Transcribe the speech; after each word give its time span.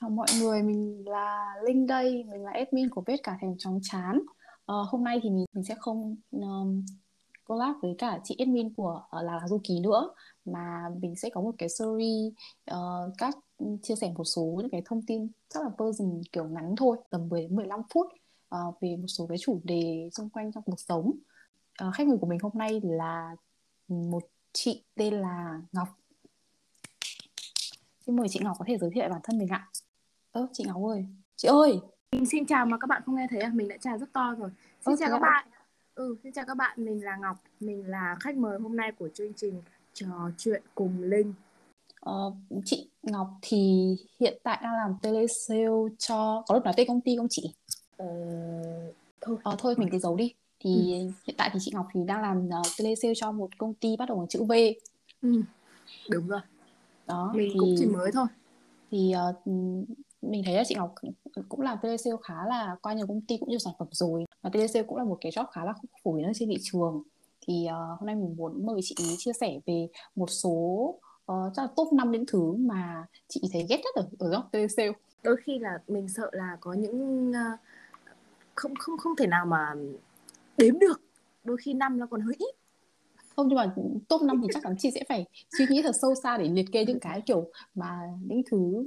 Chào 0.00 0.10
mọi 0.10 0.26
người, 0.40 0.62
mình 0.62 1.02
là 1.06 1.54
Linh 1.66 1.86
đây, 1.86 2.24
mình 2.30 2.44
là 2.44 2.52
admin 2.54 2.88
của 2.90 3.02
bếp 3.06 3.18
cả 3.22 3.38
thèm 3.40 3.58
chóng 3.58 3.80
chán. 3.82 4.22
Ờ, 4.64 4.82
hôm 4.88 5.04
nay 5.04 5.20
thì 5.22 5.30
mình 5.30 5.44
mình 5.52 5.64
sẽ 5.64 5.74
không 5.78 6.16
um, 6.30 6.84
collab 7.44 7.76
với 7.82 7.94
cả 7.98 8.20
chị 8.24 8.36
admin 8.38 8.74
của 8.74 9.02
uh, 9.16 9.24
là, 9.24 9.36
là 9.36 9.48
Du 9.48 9.60
Ký 9.64 9.80
nữa 9.80 10.10
mà 10.44 10.88
mình 11.00 11.16
sẽ 11.16 11.30
có 11.30 11.40
một 11.40 11.52
cái 11.58 11.68
series 11.68 12.32
uh, 12.70 13.12
các 13.18 13.38
chia 13.82 13.94
sẻ 13.94 14.12
một 14.16 14.24
số 14.24 14.42
những 14.42 14.70
cái 14.70 14.82
thông 14.84 15.02
tin 15.02 15.28
rất 15.50 15.60
là 15.62 15.70
version 15.78 16.20
kiểu 16.32 16.44
ngắn 16.44 16.74
thôi, 16.76 16.96
tầm 17.10 17.28
10 17.28 17.40
đến 17.40 17.56
15 17.56 17.80
phút 17.90 18.06
uh, 18.54 18.80
về 18.80 18.96
một 18.96 19.08
số 19.08 19.26
cái 19.26 19.38
chủ 19.40 19.60
đề 19.64 20.08
xung 20.12 20.28
quanh 20.28 20.52
trong 20.52 20.62
cuộc 20.62 20.80
sống. 20.80 21.10
Uh, 21.86 21.94
khách 21.94 22.06
mời 22.06 22.18
của 22.20 22.26
mình 22.26 22.38
hôm 22.42 22.52
nay 22.54 22.80
là 22.84 23.36
một 23.88 24.22
chị 24.52 24.82
tên 24.94 25.14
là 25.14 25.60
Ngọc. 25.72 25.88
Xin 28.06 28.16
mời 28.16 28.28
chị 28.28 28.40
Ngọc 28.42 28.56
có 28.58 28.64
thể 28.68 28.78
giới 28.78 28.90
thiệu 28.94 29.08
bản 29.10 29.20
thân 29.24 29.38
mình 29.38 29.48
ạ. 29.48 29.68
Ơ, 30.36 30.46
chị 30.52 30.64
Ngọc 30.66 30.82
ơi. 30.84 31.04
Chị 31.36 31.48
ơi. 31.48 31.80
Mình 32.12 32.26
xin 32.26 32.46
chào 32.46 32.66
mà 32.66 32.78
các 32.78 32.86
bạn 32.86 33.02
không 33.06 33.16
nghe 33.16 33.26
thấy 33.30 33.40
à? 33.40 33.50
Mình 33.54 33.68
đã 33.68 33.76
chào 33.80 33.98
rất 33.98 34.12
to 34.12 34.34
rồi. 34.38 34.50
Xin 34.80 34.94
Ơ, 34.94 34.96
chào 34.98 35.10
các 35.10 35.18
bạn. 35.18 35.48
Ừ, 35.94 36.16
xin 36.22 36.32
chào 36.32 36.44
các 36.44 36.56
bạn. 36.56 36.84
Mình 36.84 37.04
là 37.04 37.16
Ngọc. 37.16 37.36
Mình 37.60 37.86
là 37.86 38.16
khách 38.20 38.36
mời 38.36 38.58
hôm 38.58 38.76
nay 38.76 38.92
của 38.98 39.08
chương 39.14 39.32
trình 39.36 39.62
trò 39.94 40.06
chuyện 40.38 40.62
cùng 40.74 41.02
Linh. 41.02 41.34
Ờ, 42.00 42.32
chị 42.64 42.88
Ngọc 43.02 43.28
thì 43.42 43.94
hiện 44.20 44.38
tại 44.42 44.60
đang 44.62 44.72
làm 44.74 44.96
telesale 45.02 45.94
cho 45.98 46.42
có 46.46 46.54
được 46.54 46.64
nói 46.64 46.74
tên 46.76 46.88
công 46.88 47.00
ty 47.00 47.16
không 47.16 47.28
chị? 47.30 47.54
Ờ, 47.96 48.06
thôi. 49.20 49.36
Ờ, 49.42 49.56
thôi 49.58 49.74
mình 49.78 49.88
cứ 49.92 49.98
giấu 49.98 50.16
đi. 50.16 50.34
Thì 50.60 50.70
hiện 51.26 51.36
tại 51.38 51.50
thì 51.52 51.58
chị 51.62 51.70
Ngọc 51.74 51.86
thì 51.92 52.00
đang 52.06 52.22
làm 52.22 52.48
uh, 52.48 52.66
telesale 52.78 53.14
cho 53.16 53.32
một 53.32 53.58
công 53.58 53.74
ty 53.74 53.96
bắt 53.96 54.08
đầu 54.08 54.18
bằng 54.18 54.28
chữ 54.28 54.44
V. 54.44 54.52
Ừ. 55.22 55.42
Đúng 56.10 56.28
rồi. 56.28 56.40
Đó 57.06 57.32
Mình 57.34 57.50
thì 57.54 57.58
cũng 57.60 57.74
chỉ 57.78 57.86
mới 57.86 58.12
thôi. 58.12 58.26
thì 58.90 59.12
ờ, 59.12 59.34
mình 60.30 60.42
thấy 60.44 60.54
là 60.54 60.62
chị 60.66 60.74
Ngọc 60.74 60.94
cũng 61.48 61.60
làm 61.60 61.78
telesale 61.82 62.16
khá 62.22 62.34
là 62.48 62.76
qua 62.82 62.92
nhiều 62.92 63.06
công 63.06 63.20
ty 63.20 63.36
cũng 63.36 63.48
nhiều 63.48 63.58
sản 63.58 63.72
phẩm 63.78 63.88
rồi. 63.90 64.24
Và 64.42 64.50
telesale 64.50 64.86
cũng 64.86 64.98
là 64.98 65.04
một 65.04 65.18
cái 65.20 65.32
job 65.32 65.46
khá 65.46 65.64
là 65.64 65.74
phổ 66.04 66.12
biến 66.12 66.32
trên 66.34 66.48
thị 66.48 66.56
trường. 66.62 67.02
Thì 67.46 67.66
ờ, 67.66 67.96
hôm 67.98 68.06
nay 68.06 68.14
mình 68.14 68.36
muốn 68.36 68.66
mời 68.66 68.80
chị 68.82 68.94
ý 68.98 69.14
chia 69.18 69.32
sẻ 69.40 69.58
về 69.66 69.88
một 70.16 70.30
số 70.30 70.50
uh, 71.32 71.52
chắc 71.54 71.62
là 71.62 71.68
top 71.76 71.92
5 71.92 72.10
những 72.10 72.24
thứ 72.26 72.52
mà 72.52 73.04
chị 73.28 73.40
thấy 73.52 73.66
ghét 73.68 73.80
nhất 73.84 73.94
ở 73.94 74.08
ở 74.18 74.30
job 74.30 74.42
telesale. 74.52 74.92
Đôi 75.22 75.36
khi 75.44 75.58
là 75.58 75.78
mình 75.88 76.08
sợ 76.08 76.30
là 76.32 76.56
có 76.60 76.72
những 76.72 77.32
ờ, 77.32 77.56
không 78.54 78.74
không 78.78 78.98
không 78.98 79.16
thể 79.16 79.26
nào 79.26 79.46
mà 79.46 79.74
đếm 80.58 80.78
được. 80.78 81.00
Đôi 81.44 81.56
khi 81.56 81.74
năm 81.74 81.98
nó 81.98 82.06
còn 82.06 82.20
hơi 82.20 82.34
ít. 82.38 82.54
không 83.36 83.48
nhưng 83.48 83.56
mà 83.56 83.74
top 84.08 84.22
5 84.22 84.40
thì 84.42 84.48
chắc 84.54 84.62
chắn 84.62 84.74
chị 84.78 84.90
sẽ 84.94 85.02
phải 85.08 85.24
suy 85.58 85.66
nghĩ 85.70 85.82
thật 85.82 85.96
sâu 86.02 86.14
xa 86.22 86.38
để 86.38 86.48
liệt 86.48 86.66
kê 86.72 86.84
những 86.84 87.00
cái 87.00 87.20
kiểu 87.26 87.50
mà 87.74 88.00
những 88.26 88.42
thứ 88.50 88.84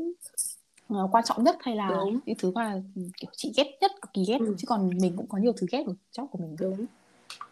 ờ, 0.89 1.07
quan 1.11 1.23
trọng 1.23 1.43
nhất 1.43 1.57
hay 1.61 1.75
là 1.75 1.89
Đúng. 1.89 2.19
những 2.25 2.35
thứ 2.39 2.51
mà 2.51 2.81
kiểu 3.17 3.29
chị 3.35 3.53
ghét 3.57 3.77
nhất 3.81 3.91
cực 4.01 4.13
kỳ 4.13 4.25
ghét 4.27 4.37
Ừ. 4.39 4.55
chứ 4.57 4.65
còn 4.67 4.89
mình 5.01 5.13
cũng 5.17 5.27
có 5.27 5.37
nhiều 5.37 5.53
thứ 5.57 5.67
ghét 5.71 5.83
ở 5.87 5.93
job 6.11 6.27
của 6.27 6.37
mình 6.37 6.55
Đúng. 6.59 6.85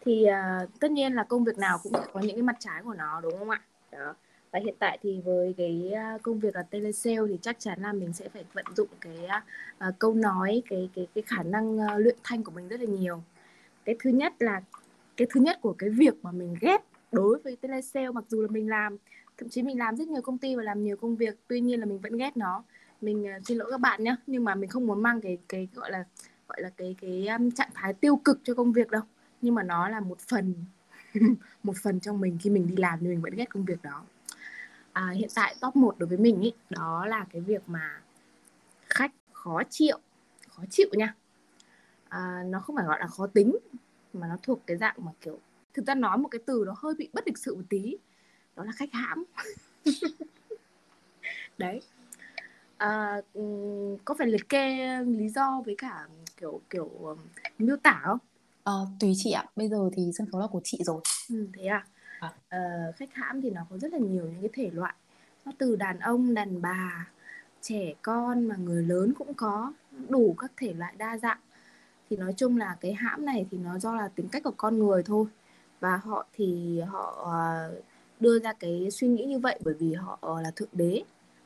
Thì 0.04 0.24
à, 0.24 0.66
tất 0.80 0.90
nhiên 0.90 1.12
là 1.12 1.24
công 1.24 1.44
việc 1.44 1.58
nào 1.58 1.78
cũng 1.82 1.92
có 2.12 2.20
những 2.20 2.36
cái 2.36 2.42
mặt 2.42 2.56
trái 2.60 2.82
của 2.84 2.94
nó 2.94 3.20
đúng 3.20 3.38
không 3.38 3.50
ạ? 3.50 3.62
Đó. 3.92 4.14
Và 4.50 4.58
hiện 4.64 4.74
tại 4.78 4.98
thì 5.02 5.20
với 5.24 5.54
cái 5.56 5.92
à, 5.94 6.18
công 6.22 6.38
việc 6.38 6.54
là 6.54 6.62
telesale 6.62 7.26
thì 7.28 7.38
chắc 7.42 7.56
chắn 7.60 7.82
là 7.82 7.92
mình 7.92 8.12
sẽ 8.12 8.28
phải 8.28 8.44
vận 8.52 8.64
dụng 8.76 8.88
cái 9.00 9.16
à, 9.78 9.92
câu 9.98 10.14
nói, 10.14 10.62
cái 10.70 10.88
cái 10.94 11.06
cái 11.14 11.22
khả 11.26 11.42
năng 11.42 11.78
à, 11.80 11.98
luyện 11.98 12.16
thanh 12.22 12.44
của 12.44 12.52
mình 12.52 12.68
rất 12.68 12.80
là 12.80 12.86
nhiều. 12.86 13.22
Cái 13.84 13.96
thứ 14.00 14.10
nhất 14.10 14.32
là 14.38 14.62
cái 15.16 15.28
thứ 15.30 15.40
nhất 15.40 15.58
của 15.62 15.72
cái 15.78 15.90
việc 15.90 16.14
mà 16.22 16.32
mình 16.32 16.56
ghét 16.60 16.84
đối 17.12 17.38
với 17.38 17.56
telesale 17.56 18.10
mặc 18.10 18.24
dù 18.28 18.42
là 18.42 18.48
mình 18.50 18.68
làm 18.68 18.96
thậm 19.38 19.48
chí 19.48 19.62
mình 19.62 19.78
làm 19.78 19.96
rất 19.96 20.08
nhiều 20.08 20.22
công 20.22 20.38
ty 20.38 20.54
và 20.54 20.62
làm 20.62 20.84
nhiều 20.84 20.96
công 20.96 21.16
việc 21.16 21.38
tuy 21.48 21.60
nhiên 21.60 21.80
là 21.80 21.86
mình 21.86 21.98
vẫn 21.98 22.16
ghét 22.16 22.36
nó 22.36 22.62
mình 23.00 23.26
à, 23.26 23.38
xin 23.44 23.58
lỗi 23.58 23.68
các 23.70 23.80
bạn 23.80 24.04
nhé 24.04 24.16
nhưng 24.26 24.44
mà 24.44 24.54
mình 24.54 24.70
không 24.70 24.86
muốn 24.86 25.02
mang 25.02 25.20
cái 25.20 25.38
cái 25.48 25.68
gọi 25.74 25.90
là 25.90 26.04
gọi 26.48 26.62
là 26.62 26.70
cái 26.76 26.96
cái 27.00 27.26
um, 27.28 27.50
trạng 27.50 27.70
thái 27.74 27.94
tiêu 27.94 28.16
cực 28.16 28.40
cho 28.44 28.54
công 28.54 28.72
việc 28.72 28.90
đâu. 28.90 29.02
Nhưng 29.42 29.54
mà 29.54 29.62
nó 29.62 29.88
là 29.88 30.00
một 30.00 30.18
phần 30.20 30.54
một 31.62 31.76
phần 31.82 32.00
trong 32.00 32.20
mình 32.20 32.38
khi 32.40 32.50
mình 32.50 32.66
đi 32.66 32.76
làm 32.76 32.98
thì 33.00 33.06
mình 33.06 33.20
vẫn 33.20 33.34
ghét 33.36 33.50
công 33.50 33.64
việc 33.64 33.82
đó. 33.82 34.04
À, 34.92 35.10
hiện 35.10 35.28
tại 35.34 35.54
top 35.60 35.76
1 35.76 35.98
đối 35.98 36.08
với 36.08 36.18
mình 36.18 36.40
ý 36.40 36.52
đó 36.70 37.06
là 37.06 37.26
cái 37.32 37.42
việc 37.42 37.62
mà 37.66 38.00
khách 38.88 39.12
khó 39.32 39.62
chịu 39.70 39.98
khó 40.48 40.62
chịu 40.70 40.88
nha. 40.92 41.14
À, 42.08 42.42
nó 42.46 42.60
không 42.60 42.76
phải 42.76 42.84
gọi 42.84 43.00
là 43.00 43.06
khó 43.06 43.26
tính 43.26 43.56
mà 44.12 44.26
nó 44.28 44.36
thuộc 44.42 44.60
cái 44.66 44.76
dạng 44.76 44.94
mà 44.98 45.12
kiểu 45.20 45.38
thực 45.74 45.86
ra 45.86 45.94
nói 45.94 46.18
một 46.18 46.28
cái 46.28 46.40
từ 46.46 46.64
nó 46.66 46.74
hơi 46.78 46.94
bị 46.94 47.08
bất 47.12 47.26
lịch 47.26 47.38
sự 47.38 47.54
một 47.54 47.62
tí 47.68 47.96
đó 48.56 48.64
là 48.64 48.72
khách 48.72 48.92
hãm. 48.92 49.24
Đấy 51.58 51.80
à, 52.78 53.20
có 54.04 54.14
phải 54.18 54.26
liệt 54.26 54.48
kê 54.48 54.98
lý 55.02 55.28
do 55.28 55.62
với 55.66 55.74
cả 55.78 56.06
kiểu 56.36 56.60
kiểu 56.70 57.16
miêu 57.58 57.76
tả 57.76 58.00
không? 58.04 58.18
Ờ, 58.62 58.86
tùy 59.00 59.12
chị 59.16 59.30
ạ. 59.30 59.44
Bây 59.56 59.68
giờ 59.68 59.90
thì 59.92 60.10
sân 60.18 60.26
khấu 60.32 60.40
là 60.40 60.46
của 60.46 60.60
chị 60.64 60.78
rồi. 60.84 61.00
Ừ, 61.28 61.46
thế 61.54 61.66
à? 61.66 61.84
À. 62.20 62.32
Ờ, 62.48 62.58
khách 62.96 63.14
hãm 63.14 63.40
thì 63.40 63.50
nó 63.50 63.60
có 63.70 63.78
rất 63.78 63.92
là 63.92 63.98
nhiều 63.98 64.24
những 64.24 64.40
cái 64.40 64.50
thể 64.52 64.70
loại. 64.74 64.94
Nó 65.44 65.52
từ 65.58 65.76
đàn 65.76 65.98
ông 65.98 66.34
đàn 66.34 66.62
bà 66.62 67.08
trẻ 67.60 67.94
con 68.02 68.48
mà 68.48 68.56
người 68.56 68.82
lớn 68.82 69.12
cũng 69.18 69.34
có. 69.34 69.72
Đủ 70.08 70.34
các 70.38 70.52
thể 70.56 70.72
loại 70.72 70.94
đa 70.98 71.18
dạng. 71.18 71.38
Thì 72.10 72.16
nói 72.16 72.34
chung 72.36 72.56
là 72.56 72.76
cái 72.80 72.92
hãm 72.92 73.26
này 73.26 73.46
thì 73.50 73.58
nó 73.58 73.78
do 73.78 73.96
là 73.96 74.08
tính 74.08 74.28
cách 74.28 74.42
của 74.44 74.54
con 74.56 74.78
người 74.78 75.02
thôi. 75.02 75.26
Và 75.80 75.96
họ 75.96 76.26
thì 76.32 76.80
họ 76.80 77.22
ờ, 77.24 77.72
đưa 78.20 78.38
ra 78.38 78.52
cái 78.52 78.88
suy 78.90 79.08
nghĩ 79.08 79.24
như 79.24 79.38
vậy 79.38 79.58
bởi 79.64 79.74
vì 79.74 79.94
họ 79.94 80.40
là 80.42 80.50
thượng 80.56 80.68
đế. 80.72 81.02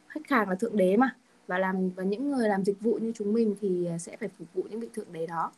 Khách 0.08 0.28
hàng 0.28 0.48
là 0.48 0.54
thượng 0.54 0.76
đế 0.76 0.96
mà 0.96 1.16
và 1.46 1.58
làm 1.58 1.90
và 1.90 2.04
những 2.04 2.30
người 2.30 2.48
làm 2.48 2.64
dịch 2.64 2.80
vụ 2.80 2.98
như 3.02 3.12
chúng 3.14 3.32
mình 3.32 3.56
thì 3.60 3.86
à, 3.86 3.98
sẽ 3.98 4.16
phải 4.16 4.28
phục 4.38 4.48
vụ 4.54 4.62
những 4.70 4.80
vị 4.80 4.88
thượng 4.94 5.12
đế 5.12 5.26
đó. 5.26 5.52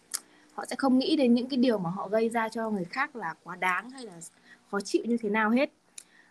Họ 0.55 0.65
sẽ 0.71 0.77
không 0.77 0.99
nghĩ 0.99 1.17
đến 1.17 1.34
những 1.34 1.49
cái 1.49 1.56
điều 1.56 1.78
mà 1.78 1.91
họ 1.91 2.09
gây 2.09 2.28
ra 2.28 2.49
cho 2.49 2.71
người 2.71 2.84
khác 2.84 3.17
là 3.17 3.34
quá 3.43 3.56
đáng 3.56 3.91
hay 3.91 4.05
là 4.05 4.12
khó 4.71 4.81
chịu 4.81 5.03
như 5.05 5.17
thế 5.17 5.31
nào 5.31 5.50
hết. 5.50 5.71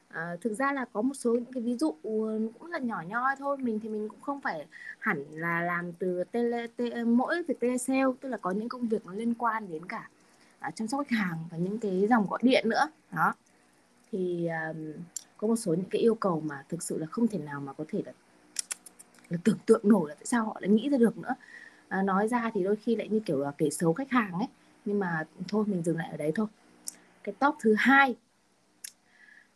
À, 0.07 0.35
thực 0.41 0.53
ra 0.53 0.73
là 0.73 0.85
có 0.93 1.01
một 1.01 1.13
số 1.13 1.33
những 1.33 1.53
cái 1.53 1.63
ví 1.63 1.75
dụ 1.75 1.95
ừ, 2.03 2.49
cũng 2.59 2.71
là 2.71 2.79
nhỏ 2.79 3.03
nhoi 3.07 3.35
thôi. 3.39 3.57
Mình 3.57 3.79
thì 3.79 3.89
mình 3.89 4.09
cũng 4.09 4.21
không 4.21 4.41
phải 4.41 4.65
hẳn 4.99 5.25
là 5.31 5.61
làm 5.61 5.93
từ 5.93 6.23
tele, 6.23 6.67
tele 6.75 7.03
mỗi 7.03 7.43
việc 7.43 7.59
telesale 7.59 8.03
tức 8.21 8.29
là 8.29 8.37
có 8.37 8.51
những 8.51 8.69
công 8.69 8.87
việc 8.87 9.05
nó 9.05 9.13
liên 9.13 9.33
quan 9.33 9.71
đến 9.71 9.85
cả 9.85 10.09
à, 10.59 10.71
chăm 10.71 10.87
sóc 10.87 11.05
khách 11.07 11.17
hàng 11.17 11.37
và 11.51 11.57
những 11.57 11.79
cái 11.79 12.07
dòng 12.09 12.27
gọi 12.29 12.39
điện 12.43 12.69
nữa. 12.69 12.91
Đó. 13.11 13.33
Thì 14.11 14.47
um, 14.47 14.93
có 15.37 15.47
một 15.47 15.55
số 15.55 15.73
những 15.73 15.89
cái 15.89 16.01
yêu 16.01 16.15
cầu 16.15 16.41
mà 16.45 16.63
thực 16.69 16.83
sự 16.83 16.97
là 16.97 17.05
không 17.05 17.27
thể 17.27 17.39
nào 17.39 17.61
mà 17.61 17.73
có 17.73 17.85
thể 17.87 18.01
là, 18.05 18.11
là 18.11 18.22
tưởng 19.43 19.57
tượng 19.65 19.81
nổi 19.83 20.09
là 20.09 20.15
tại 20.15 20.25
sao 20.25 20.45
họ 20.45 20.57
lại 20.59 20.69
nghĩ 20.69 20.89
ra 20.89 20.97
được 20.97 21.17
nữa. 21.17 21.35
À, 21.87 22.01
nói 22.01 22.27
ra 22.27 22.51
thì 22.53 22.63
đôi 22.63 22.75
khi 22.75 22.95
lại 22.95 23.09
như 23.09 23.19
kiểu 23.19 23.39
là 23.39 23.51
kể 23.57 23.69
xấu 23.69 23.93
khách 23.93 24.11
hàng 24.11 24.33
ấy. 24.33 24.47
Nhưng 24.85 24.99
mà 24.99 25.27
thôi 25.47 25.65
mình 25.67 25.83
dừng 25.83 25.97
lại 25.97 26.09
ở 26.11 26.17
đấy 26.17 26.31
thôi. 26.35 26.47
Cái 27.23 27.35
top 27.39 27.55
thứ 27.59 27.75
hai 27.77 28.15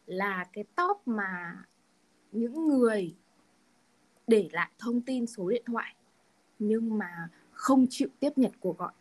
là 0.05 0.45
cái 0.53 0.63
top 0.75 1.01
mà 1.05 1.63
những 2.31 2.67
người 2.67 3.15
để 4.27 4.49
lại 4.51 4.71
thông 4.79 5.01
tin 5.01 5.27
số 5.27 5.49
điện 5.49 5.63
thoại 5.65 5.95
nhưng 6.59 6.97
mà 6.97 7.29
không 7.51 7.85
chịu 7.89 8.07
tiếp 8.19 8.29
nhận 8.35 8.51
cuộc 8.59 8.77
gọi. 8.77 8.91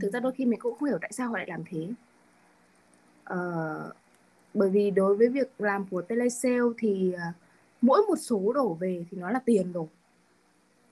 Thực 0.00 0.12
ra 0.12 0.20
đôi 0.20 0.32
khi 0.32 0.44
mình 0.44 0.60
cũng 0.60 0.78
không 0.78 0.88
hiểu 0.88 0.98
tại 1.00 1.12
sao 1.12 1.28
họ 1.28 1.36
lại 1.36 1.46
làm 1.48 1.62
thế. 1.66 1.88
Ờ, 3.24 3.92
bởi 4.54 4.70
vì 4.70 4.90
đối 4.90 5.16
với 5.16 5.28
việc 5.28 5.52
làm 5.58 5.86
của 5.86 6.02
telesale 6.02 6.60
thì 6.78 7.12
à, 7.12 7.32
mỗi 7.82 8.02
một 8.08 8.16
số 8.16 8.52
đổ 8.54 8.74
về 8.74 9.04
thì 9.10 9.18
nó 9.18 9.30
là 9.30 9.38
tiền 9.44 9.72
rồi. 9.72 9.86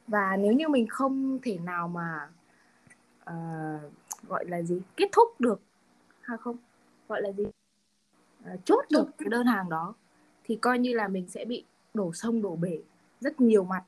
Và 0.06 0.36
nếu 0.36 0.52
như 0.52 0.68
mình 0.68 0.86
không 0.88 1.38
thể 1.42 1.58
nào 1.58 1.88
mà 1.88 2.28
ờ, 3.24 3.34
gọi 4.28 4.44
là 4.48 4.62
gì 4.62 4.80
kết 4.96 5.08
thúc 5.12 5.40
được 5.40 5.60
hay 6.20 6.38
không? 6.38 6.56
Gọi 7.08 7.22
là 7.22 7.32
gì? 7.32 7.44
Ờ, 8.44 8.56
chốt 8.64 8.84
được 8.90 9.04
cái 9.18 9.28
đơn 9.28 9.46
hàng 9.46 9.68
đó 9.68 9.94
thì 10.44 10.56
coi 10.56 10.78
như 10.78 10.94
là 10.94 11.08
mình 11.08 11.28
sẽ 11.28 11.44
bị 11.44 11.64
đổ 11.94 12.12
sông 12.12 12.42
đổ 12.42 12.56
bể 12.56 12.78
rất 13.20 13.40
nhiều 13.40 13.64
mặt 13.64 13.84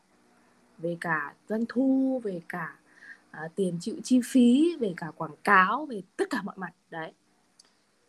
về 0.78 0.96
cả 1.00 1.34
doanh 1.48 1.64
thu 1.68 2.20
về 2.24 2.40
cả 2.48 2.76
à, 3.30 3.48
tiền 3.54 3.78
chịu 3.80 3.96
chi 4.04 4.20
phí 4.24 4.76
về 4.80 4.94
cả 4.96 5.10
quảng 5.16 5.36
cáo 5.44 5.86
về 5.86 6.02
tất 6.16 6.24
cả 6.30 6.42
mọi 6.42 6.54
mặt 6.58 6.72
đấy. 6.90 7.12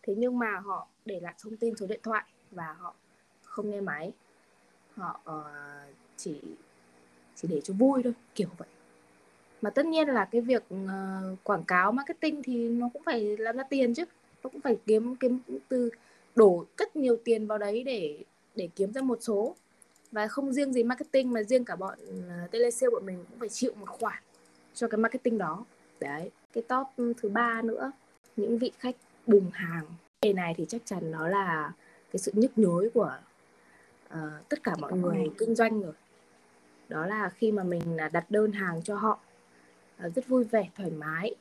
Thế 0.03 0.15
nhưng 0.17 0.39
mà 0.39 0.59
họ 0.59 0.87
để 1.05 1.19
lại 1.19 1.33
thông 1.43 1.57
tin 1.57 1.75
số 1.75 1.87
điện 1.87 1.99
thoại 2.03 2.23
và 2.51 2.73
họ 2.79 2.95
không 3.43 3.69
nghe 3.69 3.81
máy 3.81 4.11
họ 4.95 5.19
ờ, 5.23 5.43
chỉ 6.17 6.41
chỉ 7.35 7.47
để 7.47 7.61
cho 7.61 7.73
vui 7.73 8.03
thôi 8.03 8.13
kiểu 8.35 8.49
vậy. 8.57 8.67
Mà 9.61 9.69
tất 9.69 9.85
nhiên 9.85 10.07
là 10.07 10.25
cái 10.25 10.41
việc 10.41 10.63
ờ, 10.87 11.35
quảng 11.43 11.63
cáo 11.63 11.91
marketing 11.91 12.43
thì 12.43 12.69
nó 12.69 12.89
cũng 12.93 13.03
phải 13.03 13.37
làm 13.37 13.57
ra 13.57 13.63
tiền 13.63 13.93
chứ. 13.93 14.03
Nó 14.43 14.49
cũng 14.49 14.61
phải 14.61 14.77
kiếm 14.85 15.15
kiếm 15.15 15.39
từ 15.67 15.89
đổ 16.35 16.65
rất 16.77 16.95
nhiều 16.95 17.17
tiền 17.25 17.47
vào 17.47 17.57
đấy 17.57 17.83
để 17.83 18.23
để 18.55 18.69
kiếm 18.75 18.93
ra 18.93 19.01
một 19.01 19.17
số. 19.21 19.55
Và 20.11 20.27
không 20.27 20.53
riêng 20.53 20.73
gì 20.73 20.83
marketing 20.83 21.31
mà 21.31 21.43
riêng 21.43 21.65
cả 21.65 21.75
bọn 21.75 21.97
uh, 22.47 22.91
bọn 22.93 23.05
mình 23.05 23.25
cũng 23.29 23.39
phải 23.39 23.49
chịu 23.49 23.73
một 23.79 23.89
khoản 23.89 24.23
cho 24.73 24.87
cái 24.87 24.97
marketing 24.97 25.37
đó. 25.37 25.65
Đấy 25.99 26.31
cái 26.53 26.63
top 26.67 26.87
thứ 27.17 27.29
ba 27.29 27.61
nữa 27.61 27.91
những 28.35 28.57
vị 28.57 28.71
khách 28.79 28.95
bùng 29.27 29.49
hàng. 29.53 29.85
Đề 30.21 30.33
này 30.33 30.53
thì 30.57 30.65
chắc 30.69 30.81
chắn 30.85 31.11
nó 31.11 31.27
là 31.27 31.73
cái 32.11 32.19
sự 32.19 32.31
nhức 32.35 32.57
nhối 32.57 32.89
của 32.93 33.17
uh, 34.13 34.49
tất 34.49 34.63
cả 34.63 34.75
mọi 34.79 34.93
người 34.93 35.29
kinh 35.37 35.55
doanh 35.55 35.81
rồi. 35.81 35.93
Đó 36.89 37.05
là 37.05 37.29
khi 37.29 37.51
mà 37.51 37.63
mình 37.63 37.95
là 37.95 38.09
đặt 38.09 38.25
đơn 38.31 38.51
hàng 38.51 38.81
cho 38.83 38.95
họ 38.95 39.19
uh, 40.05 40.15
rất 40.15 40.27
vui 40.27 40.43
vẻ 40.43 40.69
thoải 40.75 40.91
mái 40.91 41.35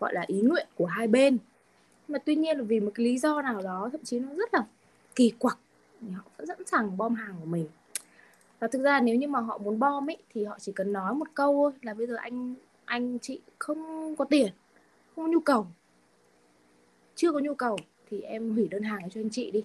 gọi 0.00 0.14
là 0.14 0.24
ý 0.26 0.40
nguyện 0.40 0.66
của 0.74 0.86
hai 0.86 1.08
bên. 1.08 1.38
Mà 2.08 2.18
tuy 2.18 2.36
nhiên 2.36 2.58
là 2.58 2.64
vì 2.64 2.80
một 2.80 2.90
cái 2.94 3.04
lý 3.04 3.18
do 3.18 3.42
nào 3.42 3.62
đó 3.62 3.88
thậm 3.92 4.00
chí 4.04 4.18
nó 4.18 4.34
rất 4.34 4.54
là 4.54 4.66
kỳ 5.14 5.32
quặc 5.38 5.58
thì 6.00 6.08
họ 6.10 6.22
vẫn 6.36 6.46
sẵn 6.46 6.66
sàng 6.66 6.96
bom 6.96 7.14
hàng 7.14 7.34
của 7.40 7.46
mình. 7.46 7.68
Và 8.60 8.68
thực 8.68 8.82
ra 8.82 9.00
nếu 9.00 9.14
như 9.14 9.28
mà 9.28 9.40
họ 9.40 9.58
muốn 9.58 9.78
bom 9.78 10.10
ấy 10.10 10.16
thì 10.34 10.44
họ 10.44 10.58
chỉ 10.60 10.72
cần 10.72 10.92
nói 10.92 11.14
một 11.14 11.28
câu 11.34 11.54
thôi 11.54 11.72
là 11.82 11.94
bây 11.94 12.06
giờ 12.06 12.16
anh 12.16 12.54
anh 12.84 13.18
chị 13.18 13.40
không 13.58 14.14
có 14.16 14.24
tiền 14.24 14.52
không 15.16 15.24
có 15.24 15.32
nhu 15.32 15.40
cầu. 15.40 15.66
Chưa 17.14 17.32
có 17.32 17.38
nhu 17.38 17.54
cầu 17.54 17.78
thì 18.10 18.20
em 18.20 18.54
hủy 18.54 18.68
đơn 18.68 18.82
hàng 18.82 19.10
cho 19.10 19.20
anh 19.20 19.30
chị 19.30 19.50
đi 19.50 19.64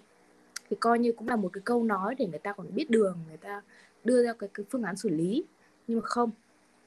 thì 0.74 0.78
coi 0.80 1.00
như 1.00 1.12
cũng 1.12 1.28
là 1.28 1.36
một 1.36 1.50
cái 1.54 1.62
câu 1.66 1.84
nói 1.84 2.16
để 2.16 2.28
người 2.28 2.40
ta 2.40 2.54
còn 2.54 2.68
biết 2.76 2.90
đường 2.90 3.18
người 3.28 3.38
ta 3.38 3.62
đưa 4.04 4.24
ra 4.24 4.34
cái, 4.34 4.50
cái 4.54 4.66
phương 4.70 4.84
án 4.84 4.96
xử 4.96 5.10
lý. 5.10 5.44
Nhưng 5.88 6.00
mà 6.00 6.06
không 6.06 6.32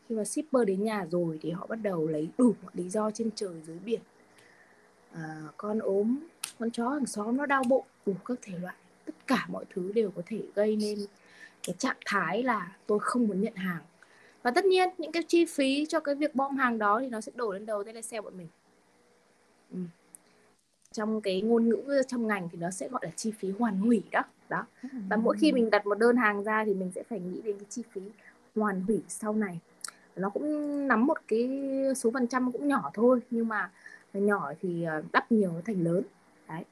khi 0.09 0.15
mà 0.15 0.25
shipper 0.25 0.67
đến 0.67 0.85
nhà 0.85 1.07
rồi 1.11 1.39
thì 1.43 1.51
họ 1.51 1.67
bắt 1.67 1.79
đầu 1.83 2.09
lấy 2.09 2.29
đủ 2.39 2.55
mọi 2.63 2.73
lý 2.75 2.89
do 2.89 3.11
trên 3.11 3.31
trời 3.35 3.55
dưới 3.67 3.79
biển. 3.85 4.01
À, 5.13 5.43
con 5.57 5.79
ốm 5.79 6.19
con 6.59 6.71
chó 6.71 6.89
hàng 6.89 7.07
xóm 7.07 7.37
nó 7.37 7.47
đau 7.47 7.63
bụng 7.69 7.85
đủ 8.07 8.15
các 8.25 8.39
thể 8.43 8.59
loại. 8.59 8.77
Tất 9.05 9.15
cả 9.27 9.47
mọi 9.49 9.65
thứ 9.75 9.93
đều 9.93 10.11
có 10.11 10.23
thể 10.27 10.43
gây 10.55 10.77
nên 10.77 10.99
cái 11.67 11.75
trạng 11.79 11.97
thái 12.07 12.43
là 12.43 12.77
tôi 12.87 12.99
không 13.01 13.29
muốn 13.29 13.41
nhận 13.41 13.55
hàng. 13.55 13.83
Và 14.43 14.51
tất 14.51 14.65
nhiên 14.65 14.89
những 14.99 15.13
cái 15.13 15.23
chi 15.23 15.45
phí 15.45 15.87
cho 15.89 16.01
cái 16.01 16.15
việc 16.15 16.35
bom 16.35 16.57
hàng 16.57 16.79
đó 16.79 17.01
thì 17.01 17.09
nó 17.09 17.21
sẽ 17.21 17.33
đổ 17.35 17.53
lên 17.53 17.67
đầu 17.67 17.85
cái 17.85 17.95
lái 17.95 18.03
xe 18.03 18.21
bọn 18.21 18.39
mình. 18.39 18.49
Ừ 19.73 19.79
trong 20.97 21.21
cái 21.21 21.41
ngôn 21.43 21.69
ngữ 21.69 22.03
trong 22.09 22.27
ngành 22.27 22.49
thì 22.53 22.59
nó 22.59 22.71
sẽ 22.71 22.89
gọi 22.89 23.01
là 23.05 23.11
chi 23.17 23.33
phí 23.39 23.51
hoàn 23.59 23.79
hủy 23.79 24.03
đó 24.11 24.23
đó. 24.49 24.67
Và 25.09 25.17
mỗi 25.17 25.37
khi 25.41 25.53
mình 25.53 25.71
đặt 25.71 25.87
một 25.87 25.99
đơn 25.99 26.17
hàng 26.17 26.45
ra 26.45 26.65
thì 26.65 26.75
mình 26.75 26.91
sẽ 26.95 27.03
phải 27.03 27.21
nghĩ 27.21 27.43
đến 27.43 27.59
cái 27.59 27.67
chi 27.69 27.83
phí 27.93 28.01
hoàn 28.55 28.81
hủy 28.81 29.03
sau 29.09 29.33
này. 29.33 29.61
Nó 30.17 30.29
cũng 30.29 30.89
nắm 30.89 31.07
một 31.07 31.19
cái 31.29 31.51
số 31.97 32.11
phần 32.11 32.27
trăm 32.27 32.53
cũng 32.53 32.69
nhỏ 32.69 32.91
thôi 32.95 33.21
nhưng 33.31 33.49
mà 33.49 33.71
nhỏ 34.15 34.53
thì 34.61 34.83
ờ, 34.85 35.03
đắp 35.13 35.33
nhiều 35.33 35.53
nó 35.53 35.61
thành 35.65 35.85
lớn. 35.85 36.03
Đấy. 36.49 36.65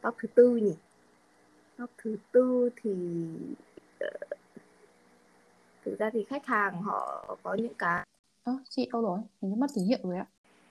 Top 0.00 0.14
thứ 0.18 0.28
tư 0.34 0.56
nhỉ? 0.56 0.74
Top 1.76 1.90
thứ 1.98 2.16
tư 2.32 2.70
thì 2.82 2.92
ờ, 4.00 4.10
thực 5.84 5.98
ra 5.98 6.10
thì 6.12 6.24
khách 6.24 6.46
hàng 6.46 6.82
họ 6.82 7.36
có 7.42 7.54
những 7.54 7.74
cái 7.74 8.06
Ơ, 8.44 8.52
chị 8.68 8.88
đâu 8.92 9.02
rồi? 9.02 9.18
Mình 9.40 9.60
mất 9.60 9.66
tín 9.74 9.84
hiệu 9.84 9.98
rồi 10.02 10.16
ạ. 10.16 10.26